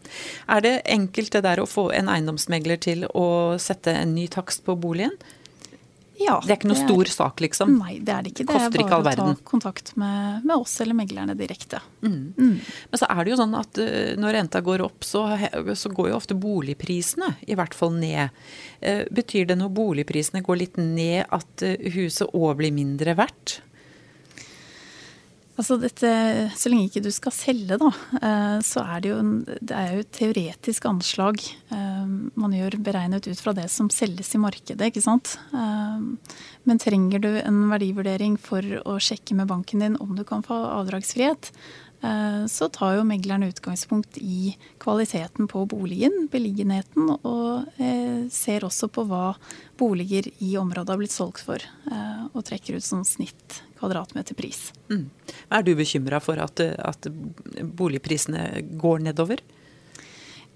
[0.55, 3.27] Er det enkelt det der å få en eiendomsmegler til å
[3.61, 5.15] sette en ny takst på boligen?
[6.19, 7.71] Ja, det er ikke noe er, stor sak, liksom?
[7.79, 8.45] Nei, det er det ikke.
[8.45, 11.81] Det Koster er bare å ta kontakt med, med, oss eller meglerne direkte.
[12.05, 12.33] Mm.
[12.37, 12.53] Mm.
[12.91, 15.25] Men så er det jo sånn at uh, når renta går opp, så,
[15.73, 18.29] så, går jo ofte boligprisene i hvert fall ned.
[18.77, 23.59] Uh, betyr det når boligprisene går litt ned at uh, huset òg blir mindre verdt?
[25.53, 26.09] Altså dette,
[26.57, 29.19] så lenge ikke du skal selge, da, eh, så er det jo,
[29.61, 31.43] det er jo et teoretisk anslag.
[31.69, 32.07] Eh,
[32.41, 35.35] man gjør beregnet ut fra det som selges i markedet, ikke sant.
[35.53, 40.45] Eh, men trenger du en verdivurdering for å sjekke med banken din om du kan
[40.45, 41.53] få avdragsfrihet,
[42.51, 47.77] så tar jo megleren utgangspunkt i kvaliteten på boligen, beliggenheten, og
[48.27, 49.29] ser også på hva
[49.79, 51.63] boliger i området har blitt solgt for,
[52.33, 54.65] og trekker ut sånn snitt kvadratmeterpris.
[54.89, 55.05] Mm.
[55.53, 59.43] Er du bekymra for at, at boligprisene går nedover?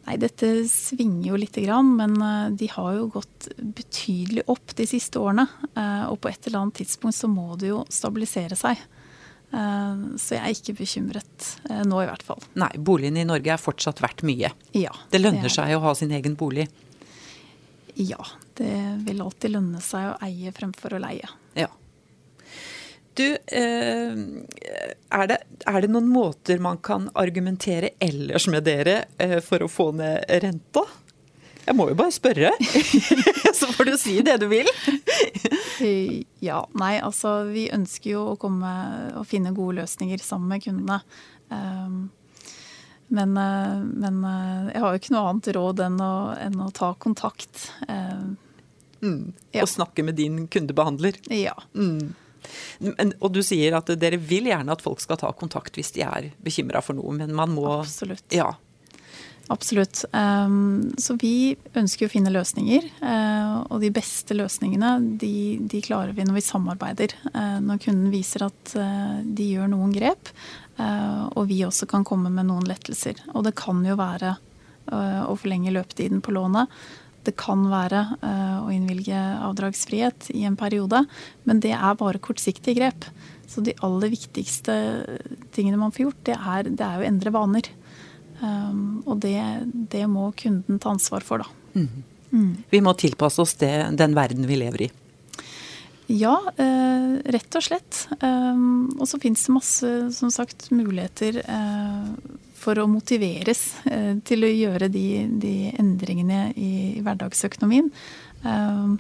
[0.08, 2.16] Nei, dette svinger jo lite grann, men
[2.56, 5.44] de har jo gått betydelig opp de siste årene.
[6.08, 8.80] Og på et eller annet tidspunkt så må det jo stabilisere seg.
[9.52, 12.44] Eh, så jeg er ikke bekymret eh, nå, i hvert fall.
[12.60, 14.52] Nei, boligen i Norge er fortsatt verdt mye.
[14.76, 16.68] Ja, det lønner det seg å ha sin egen bolig.
[17.98, 18.20] Ja,
[18.60, 18.74] det
[19.08, 21.30] vil alltid lønne seg å eie fremfor å leie.
[21.58, 21.70] Ja.
[23.18, 24.14] Du, eh,
[25.10, 29.90] er det, er det noen måter man kan argumentere ellers med dere for å få
[29.98, 30.84] ned renta?
[31.68, 32.52] Jeg må jo bare spørre,
[33.60, 34.70] så får du si det du vil.
[36.40, 36.62] ja.
[36.80, 38.70] Nei, altså vi ønsker jo å komme
[39.20, 41.02] og finne gode løsninger sammen med kundene.
[41.50, 41.98] Um,
[43.12, 44.22] men, men
[44.72, 46.14] jeg har jo ikke noe annet råd enn å,
[46.46, 47.68] enn å ta kontakt.
[47.90, 48.38] Um,
[49.02, 49.22] mm.
[49.58, 49.66] Ja.
[49.66, 51.20] Og snakke med din kundebehandler.
[51.34, 51.58] Ja.
[51.76, 52.14] Mm.
[53.20, 56.32] Og du sier at dere vil gjerne at folk skal ta kontakt hvis de er
[56.44, 58.26] bekymra for noe, men man må Absolutt.
[58.36, 58.54] Ja,
[59.48, 60.06] Absolutt.
[60.12, 62.84] Um, så vi ønsker å finne løsninger.
[63.00, 65.32] Uh, og de beste løsningene de,
[65.62, 67.16] de, klarer vi når vi samarbeider.
[67.32, 70.34] Uh, når kunden viser at uh, de gjør noen grep,
[70.78, 73.18] og vi også kan komme med noen lettelser.
[73.34, 74.36] Og det kan jo være
[74.94, 76.70] å forlenge løpetiden på lånet.
[77.28, 81.04] Det kan være å innvilge avdragsfrihet i en periode,
[81.44, 83.10] men det er bare kortsiktige grep.
[83.48, 84.74] Så de aller viktigste
[85.56, 87.70] tingene man får gjort, det er, det er å endre vaner.
[88.42, 89.40] Um, og det,
[89.90, 91.80] det, må kunden ta ansvar for, da.
[91.80, 92.04] Mm.
[92.28, 92.52] Mm.
[92.70, 94.90] Vi må tilpasse oss det, den verden vi lever i.
[96.08, 98.04] Ja, eh, rett og slett.
[98.22, 102.12] Um, og så fins det masse som sagt, muligheter eh,
[102.68, 105.08] for å motiveres eh, til å gjøre de,
[105.40, 106.72] de endringene i,
[107.06, 107.88] hverdagsøkonomien.
[108.44, 108.98] Um,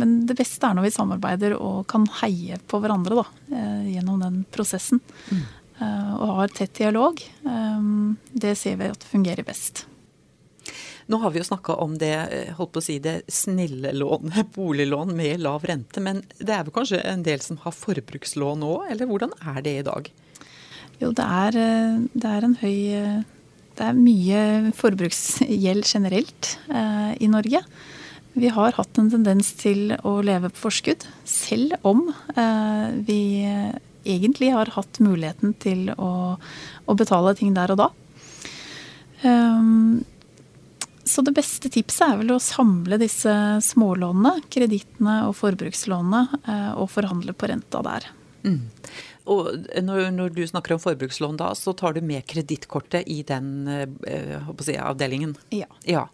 [0.00, 4.22] men det beste er når vi samarbeider og kan heie på hverandre da, eh, gjennom
[4.22, 5.02] den prosessen.
[5.30, 5.44] Mm.
[5.78, 7.22] Eh, og har tett dialog.
[7.46, 7.82] Eh,
[8.32, 9.86] det ser vi at fungerer best.
[11.06, 14.50] Nå har vi jo snakka om det eh, holdt på å si, det snille lånet,
[14.56, 16.02] boliglån med lav rente.
[16.02, 19.78] Men det er vel kanskje en del som har forbrukslån òg, eller hvordan er det
[19.78, 20.12] i dag?
[21.00, 21.56] Jo, det er,
[22.14, 22.76] det er en høy
[23.74, 27.64] Det er mye forbruksgjeld generelt eh, i Norge.
[28.34, 33.20] Vi har hatt en tendens til å leve på forskudd, selv om eh, vi
[34.04, 36.36] egentlig har hatt muligheten til å,
[36.86, 37.90] å betale ting der og da.
[39.24, 40.04] Um,
[41.04, 43.32] så det beste tipset er vel å samle disse
[43.64, 48.08] smålånene, kredittene og forbrukslånene, eh, og forhandle på renta der.
[48.44, 48.62] Mm.
[49.24, 49.48] Og
[49.80, 54.50] når, når, du snakker om forbrukslån da, så tar du med kredittkortet i den eh,
[54.60, 55.32] si, avdelingen?
[55.54, 55.68] Ja.
[55.88, 56.04] ja.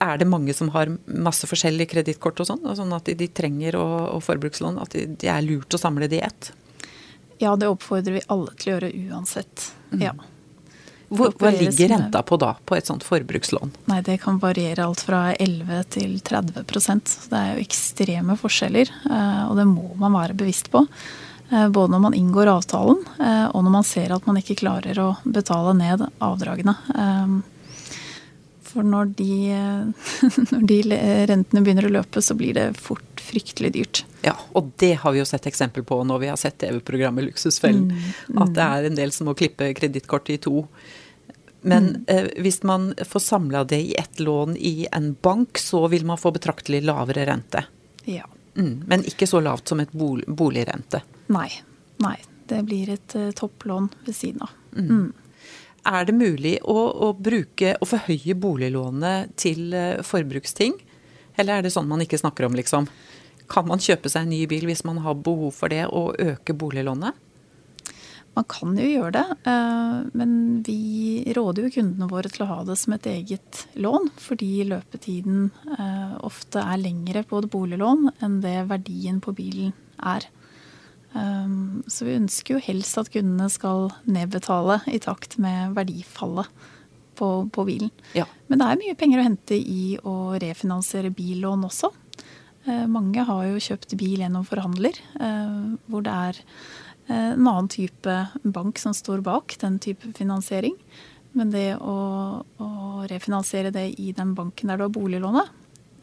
[0.00, 3.76] Er det mange som har masse forskjellige kredittkort og sånn, sånn at de, de trenger
[3.76, 4.80] å, og forbrukslån?
[4.80, 6.52] At det de er lurt å samle de i ett?
[7.42, 9.72] Ja, det oppfordrer vi alle til å gjøre uansett.
[9.92, 10.06] Mm.
[10.06, 10.14] Ja.
[11.14, 13.74] Hva, hva ligger renta på da, på et sånt forbrukslån?
[13.90, 16.96] Nei, Det kan variere alt fra 11 til 30 så
[17.30, 20.86] Det er jo ekstreme forskjeller, eh, og det må man være bevisst på.
[21.54, 24.98] Eh, både når man inngår avtalen, eh, og når man ser at man ikke klarer
[24.98, 26.74] å betale ned avdragene.
[28.74, 29.34] For når de,
[30.50, 30.78] når de
[31.30, 34.02] rentene begynner å løpe, så blir det fort fryktelig dyrt.
[34.24, 37.86] Ja, og det har vi jo sett eksempel på når vi har sett TV-programmet Luksusfellen.
[37.92, 38.42] Mm, mm.
[38.42, 40.66] At det er en del som må klippe kredittkortet i to.
[41.64, 42.04] Men mm.
[42.08, 46.18] eh, hvis man får samla det i ett lån i en bank, så vil man
[46.18, 47.64] få betraktelig lavere rente.
[48.10, 48.26] Ja.
[48.56, 51.00] Mm, men ikke så lavt som et bol boligrente.
[51.32, 51.50] Nei.
[52.04, 52.16] Nei.
[52.46, 54.56] Det blir et uh, topplån ved siden av.
[54.76, 54.88] Mm.
[54.88, 55.12] mm.
[55.84, 60.78] Er det mulig å, å bruke å forhøye boliglånet til uh, forbruksting?
[61.36, 62.88] Eller er det sånn man ikke snakker om, liksom?
[63.50, 66.56] Kan man kjøpe seg en ny bil hvis man har behov for det, og øke
[66.56, 67.16] boliglånet?
[68.34, 70.30] Man kan jo gjøre det, eh, men
[70.66, 75.52] vi råder jo kundene våre til å ha det som et eget lån, fordi løpetiden
[76.26, 79.70] ofte er lengre på et boliglån enn det verdien på bilen
[80.02, 80.26] er.
[81.14, 86.50] Eh, så vi ønsker jo helst at kundene skal nedbetale i takt med verdifallet
[87.14, 87.90] på, på bilen.
[88.12, 88.26] Ja.
[88.46, 91.92] Men det er mye penger å hente i å refinansiere billån også.
[92.64, 95.56] Eh, mange har jo kjøpt bil gjennom forhandler, eh,
[95.90, 96.38] hvor det er
[97.08, 100.76] eh, en annen type bank som står bak den type finansiering.
[101.34, 101.96] Men det å,
[102.42, 102.68] å
[103.10, 105.50] refinansiere det i den banken der du har boliglånet,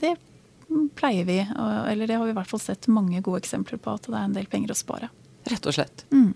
[0.01, 0.17] det
[0.97, 4.07] pleier vi, eller det har vi i hvert fall sett mange gode eksempler på, at
[4.07, 5.11] det er en del penger å spare.
[5.49, 6.05] Rett og slett.
[6.13, 6.31] Mm.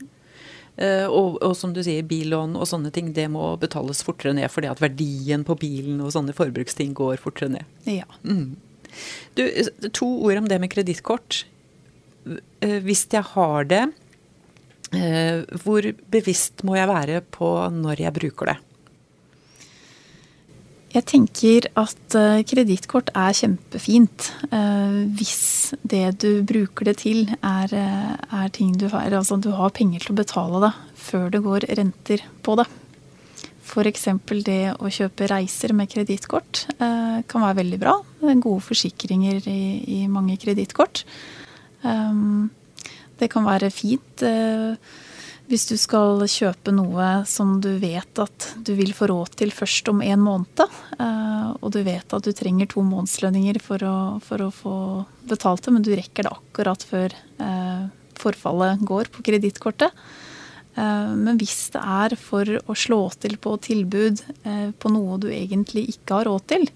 [0.76, 4.52] Uh, og, og, som du sier, billån og sånne ting, det må betales fortere ned
[4.52, 7.76] fordi at verdien på bilen og sånne forbruksting går fortere ned.
[7.88, 8.08] Ja.
[8.28, 8.58] Mm.
[9.40, 9.44] Du,
[9.96, 11.46] to ord om det med kredittkort.
[12.26, 13.84] Eh, hvis jeg har det,
[14.96, 18.58] eh, hvor bevisst må jeg være på når jeg bruker det?
[20.96, 24.30] Jeg tenker at uh, kredittkort er kjempefint
[25.18, 30.06] hvis det du bruker det til, er, er ting du har Altså du har penger
[30.06, 32.68] til å betale det før det går renter på det.
[33.66, 34.06] F.eks.
[34.46, 37.96] det å kjøpe reiser med kredittkort eh, kan være veldig bra.
[38.22, 39.62] Det er gode forsikringer i,
[39.98, 41.02] i mange kredittkort.
[41.82, 42.52] Um,
[43.20, 44.78] det kan være fint eh,
[45.50, 49.92] hvis du skal kjøpe noe som du vet at du vil få råd til først
[49.92, 50.64] om en måned,
[50.98, 54.78] eh, og du vet at du trenger to månedslønninger for å, for å få
[55.30, 57.86] betalt det, men du rekker det akkurat før eh,
[58.18, 59.94] forfallet går på kredittkortet.
[60.74, 64.26] Eh, men hvis det er for å slå til på tilbud
[64.82, 66.70] på noe du egentlig ikke har råd til,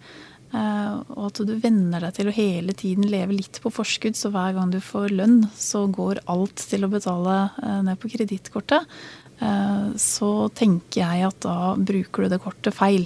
[0.53, 4.55] og at du venner deg til å hele tiden leve litt på forskudd, så hver
[4.57, 7.35] gang du får lønn, så går alt til å betale
[7.85, 8.87] ned på kredittkortet,
[10.01, 13.05] så tenker jeg at da bruker du det kortet feil.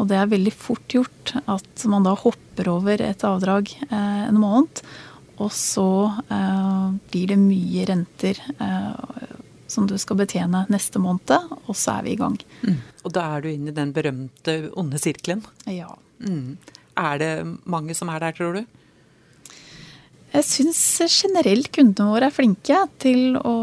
[0.00, 4.80] Og det er veldig fort gjort at man da hopper over et avdrag en måned,
[5.40, 5.88] og så
[7.12, 8.40] blir det mye renter
[9.70, 12.36] som du skal betjene neste måned, og så er vi i gang.
[12.66, 12.80] Mm.
[13.04, 15.44] Og da er du inne i den berømte onde sirkelen?
[15.70, 15.92] Ja.
[16.20, 16.58] Mm.
[17.00, 17.32] Er det
[17.64, 18.64] mange som er der, tror du?
[20.30, 20.80] Jeg syns
[21.10, 23.54] generelt kundene våre er flinke til å,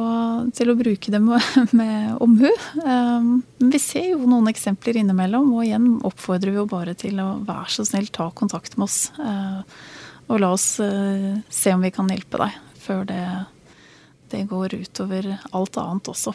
[0.56, 1.22] til å bruke det
[1.80, 2.50] med, omhu.
[2.76, 7.30] Men vi ser jo noen eksempler innimellom, og igjen oppfordrer vi jo bare til å
[7.48, 9.00] være så snill ta kontakt med oss.
[9.16, 9.64] Uh,
[10.28, 13.24] og la oss uh, se om vi kan hjelpe deg før det
[14.32, 16.34] det går utover alt annet også.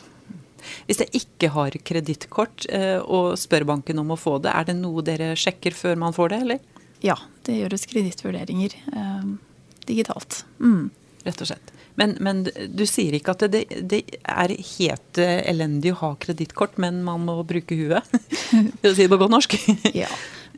[0.86, 4.78] Hvis jeg ikke har kredittkort eh, og spør banken om å få det, er det
[4.78, 6.66] noe dere sjekker før man får det, eller?
[7.02, 9.30] Ja, det gjøres kredittvurderinger eh,
[9.88, 10.44] digitalt.
[10.62, 10.90] Mm.
[11.26, 11.72] Rett og slett.
[11.98, 17.02] Men, men, du sier ikke at det, det er helt elendig å ha kredittkort, men
[17.04, 18.06] man må bruke huet?
[18.80, 19.58] For å si det på godt norsk.
[20.04, 20.08] ja.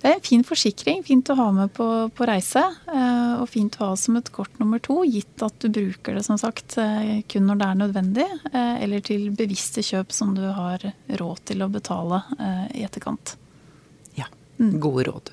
[0.04, 2.60] Det er en fin forsikring, fint å ha med på, på, reise.
[2.92, 6.26] Eh, og fint å ha som et kort nummer to, gitt at du bruker det
[6.26, 10.42] som sagt eh, kun når det er nødvendig, eh, eller til bevisste kjøp som du
[10.44, 12.20] har råd til å betale
[12.76, 13.38] i etterkant.
[14.20, 14.28] Ja,
[14.60, 14.76] mm.
[14.84, 15.32] gode råd.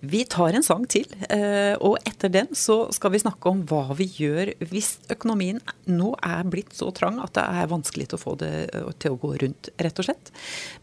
[0.00, 3.94] Vi tar en sang til, eh, og etter den så skal vi snakke om hva
[3.96, 8.20] vi gjør hvis økonomien nå er blitt så trang at det er vanskelig til å
[8.20, 10.32] få det eh, til å gå rundt, rett og slett.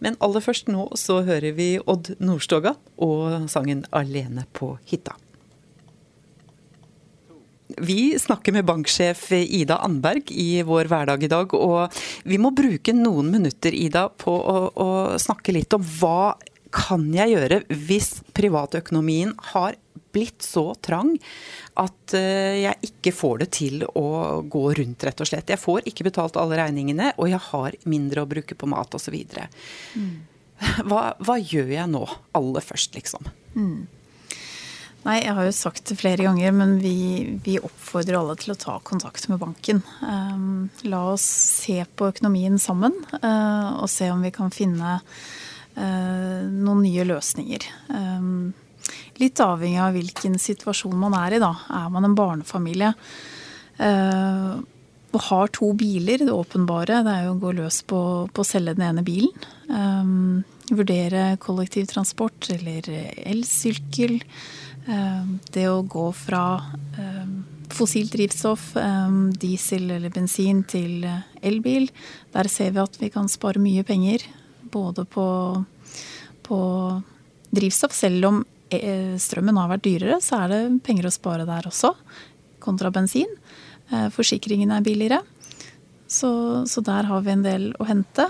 [0.01, 5.19] Men aller først nå så hører vi Odd Nordstoga og sangen 'Alene på hytta'.
[7.77, 11.93] Vi snakker med banksjef Ida Andberg i vår hverdag i dag, og
[12.25, 14.89] vi må bruke noen minutter Ida, på å, å
[15.21, 16.35] snakke litt om hva
[16.73, 19.77] kan jeg gjøre hvis privatøkonomien har
[20.13, 21.15] blitt så trang
[21.79, 25.49] at eh, jeg ikke får det til å gå rundt, rett og slett.
[25.49, 29.17] Jeg får ikke betalt alle regningene, og jeg har mindre å bruke på mat osv.
[29.97, 30.13] Mm.
[30.85, 32.05] Hva, hva gjør jeg nå,
[32.37, 33.25] aller først, liksom?
[33.57, 33.83] Mm.
[35.03, 36.95] Nei, jeg har jo sagt det flere ganger, men vi,
[37.43, 39.81] vi oppfordrer alle til å ta kontakt med banken.
[39.99, 45.01] Um, la oss se på økonomien sammen, uh, og se om vi kan finne
[45.75, 47.65] noen nye løsninger.
[47.89, 48.27] Eh,
[49.21, 51.53] litt avhengig av hvilken situasjon man er i, da.
[51.83, 52.93] Er man en barnefamilie
[53.79, 54.53] eh,
[55.13, 58.01] og har to biler, det åpenbare det er jo å gå løs på,
[58.33, 59.29] på å selge den ene bilen.
[60.73, 62.89] Vurdere kollektivtransport eller
[63.21, 64.15] elsykkel.
[65.53, 66.41] Det å gå fra
[67.77, 68.71] fossilt drivstoff,
[69.37, 71.05] diesel eller bensin, til
[71.45, 71.91] elbil.
[72.33, 74.25] Der ser vi at vi kan spare mye penger
[74.73, 75.27] både på,
[76.41, 76.59] på
[77.53, 77.93] drivstoff.
[77.93, 78.41] Selv om
[78.73, 81.93] eh, strømmen har vært dyrere, så er det penger å spare der også,
[82.63, 83.29] kontra bensin.
[83.91, 85.21] Eh, forsikringen er billigere.
[86.07, 86.31] Så,
[86.69, 88.27] så, der har vi en del å hente.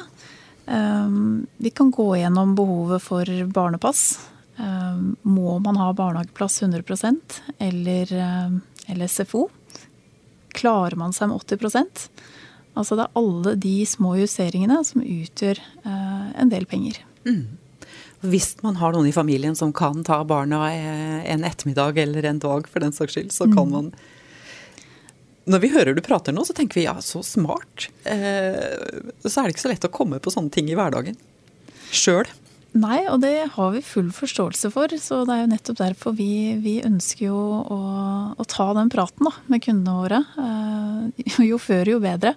[0.63, 4.03] Um, vi kan gå gjennom behovet for barnepass.
[5.25, 8.13] Må man ha barnehageplass 100% eller,
[8.86, 9.47] eller SFO?
[10.53, 12.06] Klarer man seg med 80
[12.73, 17.01] Altså det er alle de små justeringene som utgjør eh, en del penger.
[17.27, 17.59] Mm.
[18.23, 22.69] Hvis man har noen i familien som kan ta barna en ettermiddag eller en dag
[22.71, 23.73] for den saks skyld, så kan mm.
[23.73, 23.89] man
[25.43, 27.89] Når vi hører du prater nå, så tenker vi ja, så smart.
[28.07, 31.19] Eh, så er det ikke så lett å komme på sånne ting i hverdagen
[31.93, 32.29] sjøl.
[32.73, 34.93] Nei, og det har vi full forståelse for.
[34.97, 37.81] Så det er jo nettopp derfor vi, vi ønsker jo å,
[38.33, 40.21] å, ta den praten da, med kundene våre.
[40.38, 42.33] Uh, jo før, jo bedre.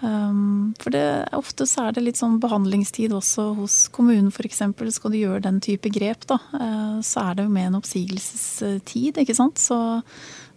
[0.00, 1.04] Um, for det,
[1.36, 4.62] ofte så er det litt sånn behandlingstid også hos kommunen f.eks.
[4.96, 9.20] Skal du gjøre den type grep, da, uh, så er det jo med en oppsigelsestid,
[9.20, 9.60] ikke sant.
[9.60, 9.76] Så,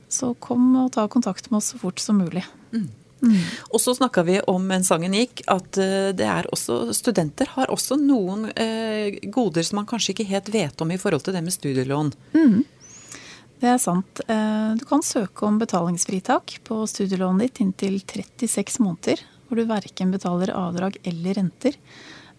[0.07, 2.45] så kom og ta kontakt med oss så fort som mulig.
[2.71, 2.87] Mm.
[3.23, 3.39] Mm.
[3.71, 7.71] Og så snakka vi om mens sangen gikk, at eh, det er også, studenter har
[7.71, 11.43] også noen eh, goder som man kanskje ikke helt vet om i forhold til det
[11.45, 12.11] med studielån.
[12.35, 12.63] Mm.
[13.63, 14.19] Det er sant.
[14.27, 20.11] Eh, du kan søke om betalingsfritak på studielånet ditt inntil 36 måneder, hvor du verken
[20.11, 21.79] betaler avdrag eller renter.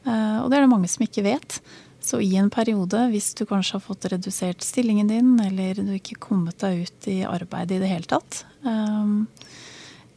[0.05, 1.61] Eh, og det er det mange som ikke vet.
[2.05, 6.21] Så i en periode, hvis du kanskje har fått redusert stillingen din, eller du ikke
[6.21, 8.43] kommet deg ut i arbeid i det hele tatt,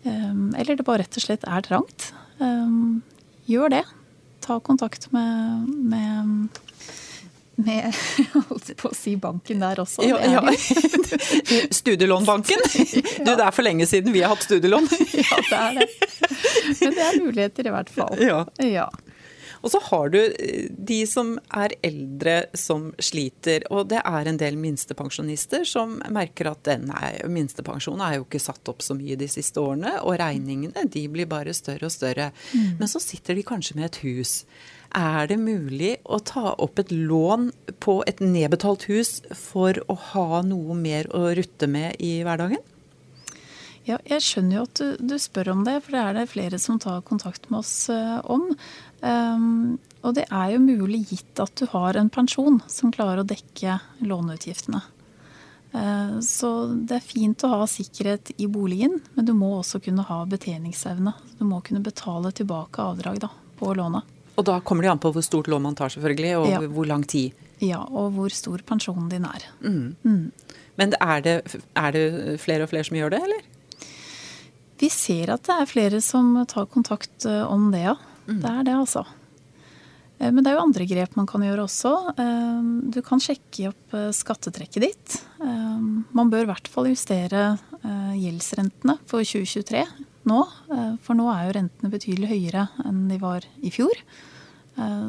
[0.05, 2.11] eller det bare rett og slett er trangt.
[2.43, 3.01] Ehm,
[3.49, 3.83] gjør det.
[4.45, 6.49] Ta kontakt med, med
[7.57, 7.93] med
[8.49, 10.05] holdt på å si banken der også.
[10.05, 10.43] Ja, ja.
[11.79, 12.61] Studielånbanken!
[12.69, 14.85] Du, det er for lenge siden vi har hatt studielån.
[15.17, 15.87] Ja, det er det.
[16.83, 18.13] Men det er muligheter i hvert fall.
[18.21, 18.43] Ja.
[18.61, 18.85] ja.
[19.61, 23.65] Og så har du eh, de som er eldre som sliter.
[23.73, 28.71] Og det er en del minstepensjonister som merker at nei, minstepensjonen er jo ikke satt
[28.71, 29.97] opp så mye de siste årene.
[30.03, 32.31] Og regningene de blir bare større og større.
[32.53, 32.77] Mm.
[32.81, 34.39] Men så sitter de kanskje med et hus.
[34.95, 37.51] Er det mulig å ta opp et lån
[37.83, 42.63] på et nedbetalt hus for å ha noe mer å rutte med i hverdagen?
[43.87, 46.59] Ja, jeg skjønner jo at du, du, spør om det, for det er det flere
[46.59, 48.49] som tar kontakt med oss uh, om.
[48.99, 53.27] Um, og det er jo mulig gitt at du har en pensjon som klarer å
[53.27, 54.83] dekke låneutgiftene.
[55.71, 60.03] Uh, så det er fint å ha sikkerhet i boligen, men du må også kunne
[60.09, 61.15] ha betjeningsevne.
[61.39, 64.15] Du må kunne betale tilbake avdrag da, på lånet.
[64.37, 66.65] Og da kommer det an på hvor stort lån man tar, selvfølgelig, og ja.
[66.75, 67.45] hvor lang tid.
[67.63, 69.47] Ja, og hvor stor pensjonen din er.
[69.63, 69.95] Mm.
[70.03, 70.57] Mm.
[70.77, 71.37] Men er det,
[71.73, 72.09] er det
[72.43, 73.53] flere og flere som gjør det, eller?
[74.77, 77.95] Vi ser at det er flere som tar kontakt eh, om det, ja.
[78.27, 78.41] Mm.
[78.43, 79.03] Det er det, altså.
[80.19, 81.93] Eh, men det er jo andre grep man kan gjøre også.
[82.13, 85.17] Eh, du kan sjekke opp skattetrekket ditt.
[85.37, 87.57] Man bør i hvert fall justere
[88.17, 89.83] gjeldsrentene for 2023
[90.27, 90.39] nå.
[91.05, 94.01] For nå er jo rentene betydelig høyere enn de var i fjor.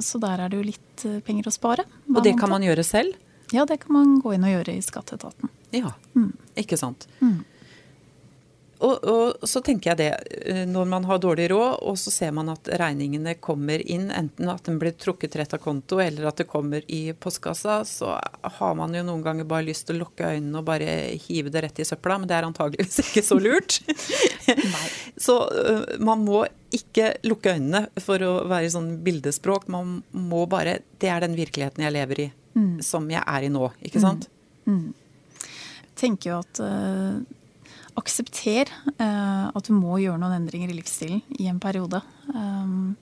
[0.05, 1.87] Så der er det jo litt penger å spare.
[2.12, 3.16] Og det kan man gjøre selv?
[3.57, 5.51] Ja, det kan man gå inn og gjøre i skatteetaten.
[5.75, 6.31] Ja, mm.
[6.61, 7.09] ikke sant.
[7.25, 7.41] Mm.
[8.79, 10.11] Og, og, så tenker jeg det,
[10.47, 14.51] eh, når man har dårlig råd, og så ser man at regningene kommer inn, enten
[14.53, 18.14] at den blir trukket rett av konto, eller at det kommer i postkassa, så
[18.59, 20.95] har man jo noen ganger bare lyst til å lukke øynene og bare
[21.26, 23.81] hive det rett i søpla, men det er antageligvis ikke så lurt.
[25.26, 29.66] så uh, man må ikke lukke øynene for å være i sånn bildespråk.
[29.72, 32.79] Man må bare Det er den virkeligheten jeg lever i, mm.
[32.85, 34.29] som jeg er i nå, ikke sant?
[34.68, 34.79] Mm.
[34.79, 35.43] Mm.
[35.81, 37.35] Jeg tenker jo at uh
[37.99, 42.01] aksepter uh, at du må gjøre noen endringer i livsstilen i en periode.
[42.32, 42.96] Um,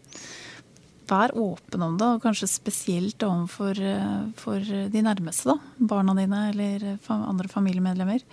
[1.06, 5.52] vær åpen om det, og kanskje spesielt overfor uh, de nærmeste.
[5.52, 6.86] da, Barna dine eller
[7.16, 8.24] andre familiemedlemmer.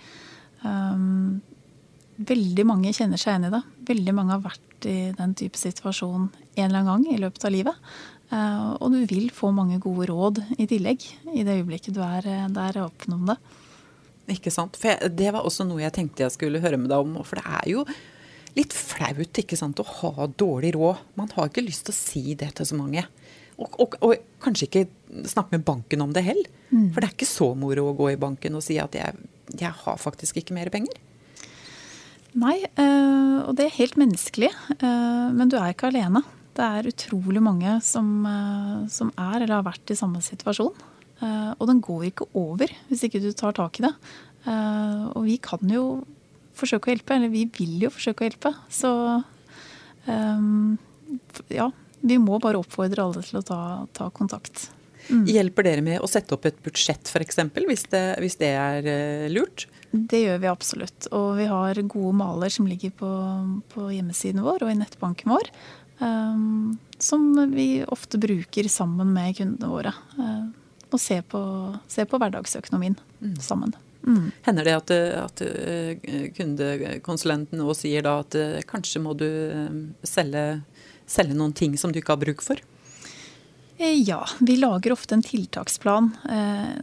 [0.64, 1.42] Um,
[2.16, 3.62] veldig mange kjenner seg igjen i det.
[3.90, 7.54] Veldig mange har vært i den type situasjon en eller annen gang i løpet av
[7.54, 7.90] livet.
[8.32, 11.04] Uh, og du vil få mange gode råd i tillegg
[11.34, 13.38] i det øyeblikket du er der åpen om det.
[14.30, 14.76] Ikke sant.
[14.80, 17.16] For jeg, det var også noe jeg tenkte jeg skulle høre med deg om.
[17.26, 17.84] For det er jo
[18.54, 21.02] litt flaut ikke sant, å ha dårlig råd.
[21.18, 23.06] Man har ikke lyst til å si det til så mange.
[23.54, 24.84] Og, og, og kanskje ikke
[25.30, 26.48] snakke med banken om det heller.
[26.70, 26.92] Mm.
[26.94, 29.18] For det er ikke så moro å gå i banken og si at jeg,
[29.52, 30.96] jeg har faktisk ikke mer penger.
[32.34, 34.50] Nei, øh, og det er helt menneskelig.
[34.74, 36.24] Øh, men du er ikke alene.
[36.54, 40.74] Det er utrolig mange som, øh, som er eller har vært i samme situasjon.
[41.22, 43.94] Eh, og den går ikke over hvis ikke du tar tak i det.
[44.48, 46.02] Eh, og vi kan jo
[46.54, 48.52] forsøke å hjelpe, eller vi vil jo forsøke å hjelpe.
[48.70, 48.90] Så
[50.06, 50.76] um,
[51.50, 51.66] ja,
[51.98, 53.60] vi må bare oppfordre alle til å ta,
[53.96, 54.68] ta kontakt.
[55.08, 55.24] Mm.
[55.28, 58.86] Hjelper dere med å sette opp et budsjett f.eks., hvis, det, hvis det er
[59.34, 59.66] lurt?
[59.94, 61.08] Det gjør vi absolutt.
[61.14, 63.10] Og vi har gode maler som ligger på,
[63.74, 65.50] på hjemmesiden vår og i nettbanken vår.
[65.98, 69.92] Um, som vi ofte bruker sammen med kundene våre.
[70.18, 70.54] Uh,
[70.94, 71.40] og se på,
[71.90, 73.34] se på hverdagsøkonomien mm.
[73.42, 73.74] sammen.
[74.06, 74.30] Mm.
[74.42, 79.80] Hender det at, at eh, kundekonsulenten nå sier da at eh, kanskje må du eh,
[80.04, 80.44] selge,
[81.08, 82.60] selge noen ting som du ikke har bruk for?
[83.74, 86.12] Ja, vi lager ofte en tiltaksplan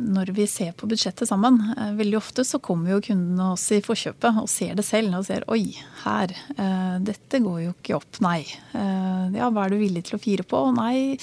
[0.03, 1.55] når vi ser på budsjettet sammen.
[1.95, 5.45] Veldig ofte så kommer jo kundene oss i forkjøpet og ser det selv og ser
[5.47, 5.71] oi,
[6.03, 6.35] her,
[6.99, 8.43] dette går jo ikke opp, nei.
[8.75, 10.65] Ja, hva er du villig til å fire på?
[10.75, 11.15] Nei,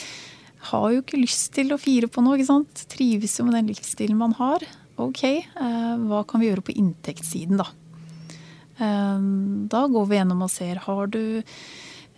[0.58, 2.36] har jo ikke lyst til å fire på noe.
[2.38, 2.84] ikke sant?
[2.90, 4.64] Trives jo med den livsstilen man har.
[4.98, 7.68] Ok, eh, hva kan vi gjøre på inntektssiden, da?
[8.78, 9.18] Eh,
[9.70, 11.42] da går vi gjennom og ser har du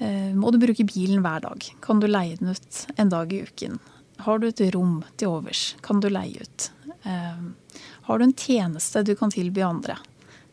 [0.00, 1.64] eh, Må du bruke bilen hver dag?
[1.84, 3.78] Kan du leie den ut en dag i uken?
[4.24, 5.74] Har du et rom til overs?
[5.84, 6.70] Kan du leie ut?
[8.04, 9.96] Har du en tjeneste du kan tilby andre?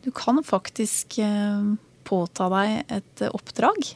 [0.00, 1.18] Du kan faktisk
[2.08, 3.90] påta deg et oppdrag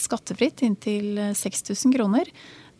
[0.00, 2.30] skattefritt inntil 6000 eh, kroner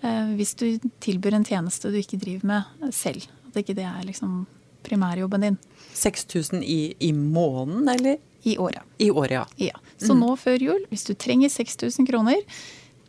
[0.02, 0.66] eh, hvis du
[1.04, 3.26] tilbyr en tjeneste du ikke driver med selv.
[3.48, 4.44] At ikke det er liksom
[4.84, 5.58] primærjobben din.
[5.94, 8.20] 6000 i, i måneden, eller?
[8.44, 8.82] I året.
[9.00, 9.44] I året, ja.
[9.56, 9.76] ja.
[9.96, 10.20] Så mm.
[10.20, 12.42] nå før jul, hvis du trenger 6000 kroner,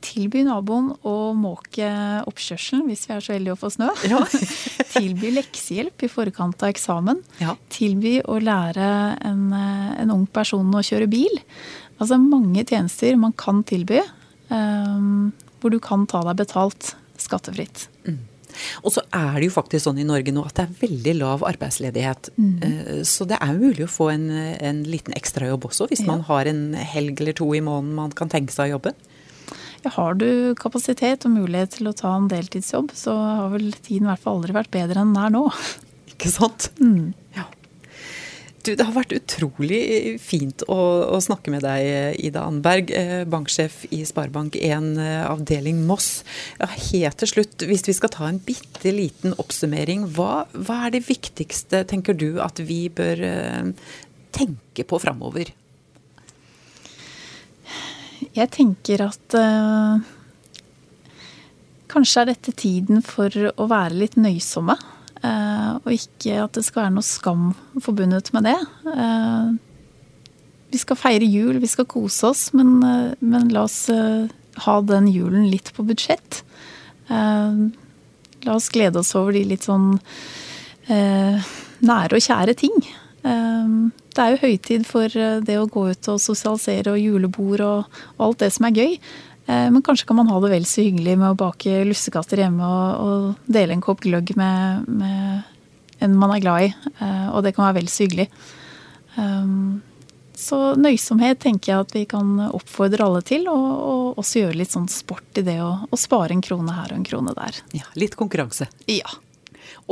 [0.05, 1.87] tilby naboen å måke
[2.29, 3.89] oppkjørselen hvis vi er så heldige å få snø.
[4.07, 4.21] Ja.
[4.95, 7.21] tilby leksehjelp i forkant av eksamen.
[7.41, 7.55] Ja.
[7.73, 8.89] Tilby å lære
[9.25, 11.41] en, eh, en, ung person å kjøre bil.
[11.95, 14.01] Altså mange tjenester man kan tilby
[14.49, 17.87] um, hvor du kan ta deg betalt skattefritt.
[18.05, 18.19] Mm.
[18.87, 21.43] Og så er det jo faktisk sånn i Norge nå at det er veldig lav
[21.47, 22.29] arbeidsledighet.
[22.37, 22.53] Mm.
[22.63, 26.09] Eh, så det er mulig å få en, en liten ekstrajobb også, hvis ja.
[26.11, 28.95] man har en helg eller to i måneden man kan tenke seg å jobbe.
[29.85, 34.07] Ja, har du kapasitet og mulighet til å ta en deltidsjobb, så har vel tiden
[34.07, 35.43] i hvert fall aldri vært bedre enn den er nå.
[36.15, 36.71] Ikke sant?
[36.79, 37.13] Mm.
[38.65, 40.77] Du, det har vært utrolig fint å,
[41.13, 46.23] å, snakke med deg, Ida Anberg, eh, banksjef i Sparebank1 eh, avdeling Moss.
[46.57, 50.95] Ja, helt til slutt, hvis vi skal ta en bitte liten oppsummering, hva, hva, er
[50.95, 53.69] det viktigste, tenker du, at vi bør eh,
[54.33, 55.53] tenke på framover?
[58.35, 60.01] Jeg tenker at uh,
[61.91, 64.75] kanskje er dette tiden for å være litt nøysomme.
[65.75, 67.53] Eh, og ikke at det skal være noe skam
[67.83, 68.57] forbundet med det.
[68.95, 69.53] Eh,
[70.73, 73.85] vi skal feire jul, vi skal kose oss, men, eh, men la oss
[74.65, 76.43] ha den julen litt på budsjett.
[77.09, 79.99] La oss glede oss over de litt sånn
[80.87, 82.71] nære og kjære ting.
[83.21, 88.39] Det er jo høytid for det å gå ut og sosialisere og julebord og, alt
[88.39, 88.97] det som er gøy.
[89.45, 92.65] Eh, men kanskje kan man ha det vel så hyggelig med å bake lussekatter hjemme
[92.65, 95.51] og, og dele en kopp gløgg med, med,
[96.05, 96.71] en man er glad i.
[96.99, 98.29] Eh, og det kan være vel så hyggelig.
[99.15, 99.83] Um,
[100.35, 104.73] så nøysomhet tenker jeg at vi kan oppfordre alle til, og, og også gjøre litt
[104.73, 107.61] sånn sport i det å spare en krone her og en krone der.
[107.77, 108.67] Ja, Litt konkurranse.
[108.91, 109.07] Ja.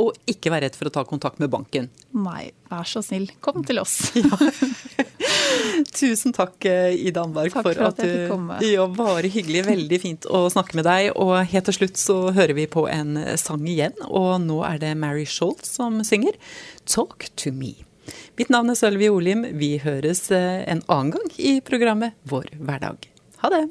[0.00, 1.86] Og ikke vær redd for å ta kontakt med banken.
[2.18, 4.10] Nei, vær så snill, kom til oss.
[5.98, 8.58] Tusen takk, eh, Ida Anberg, for, for, at, at jeg fikk komme.
[8.66, 9.64] Ja, bare hyggelig.
[9.68, 11.12] Veldig fint å snakke med deg.
[11.14, 14.94] Og helt til slutt så hører vi på en sang igjen, og nå er det
[14.98, 16.34] Mary Schultz som synger
[16.84, 17.86] 'Talk to Me'.
[18.36, 19.46] Mitt navn er Sølvi Olim.
[19.60, 23.08] Vi høres eh, en annen gang i programmet Vår hverdag.
[23.44, 23.64] Ha det!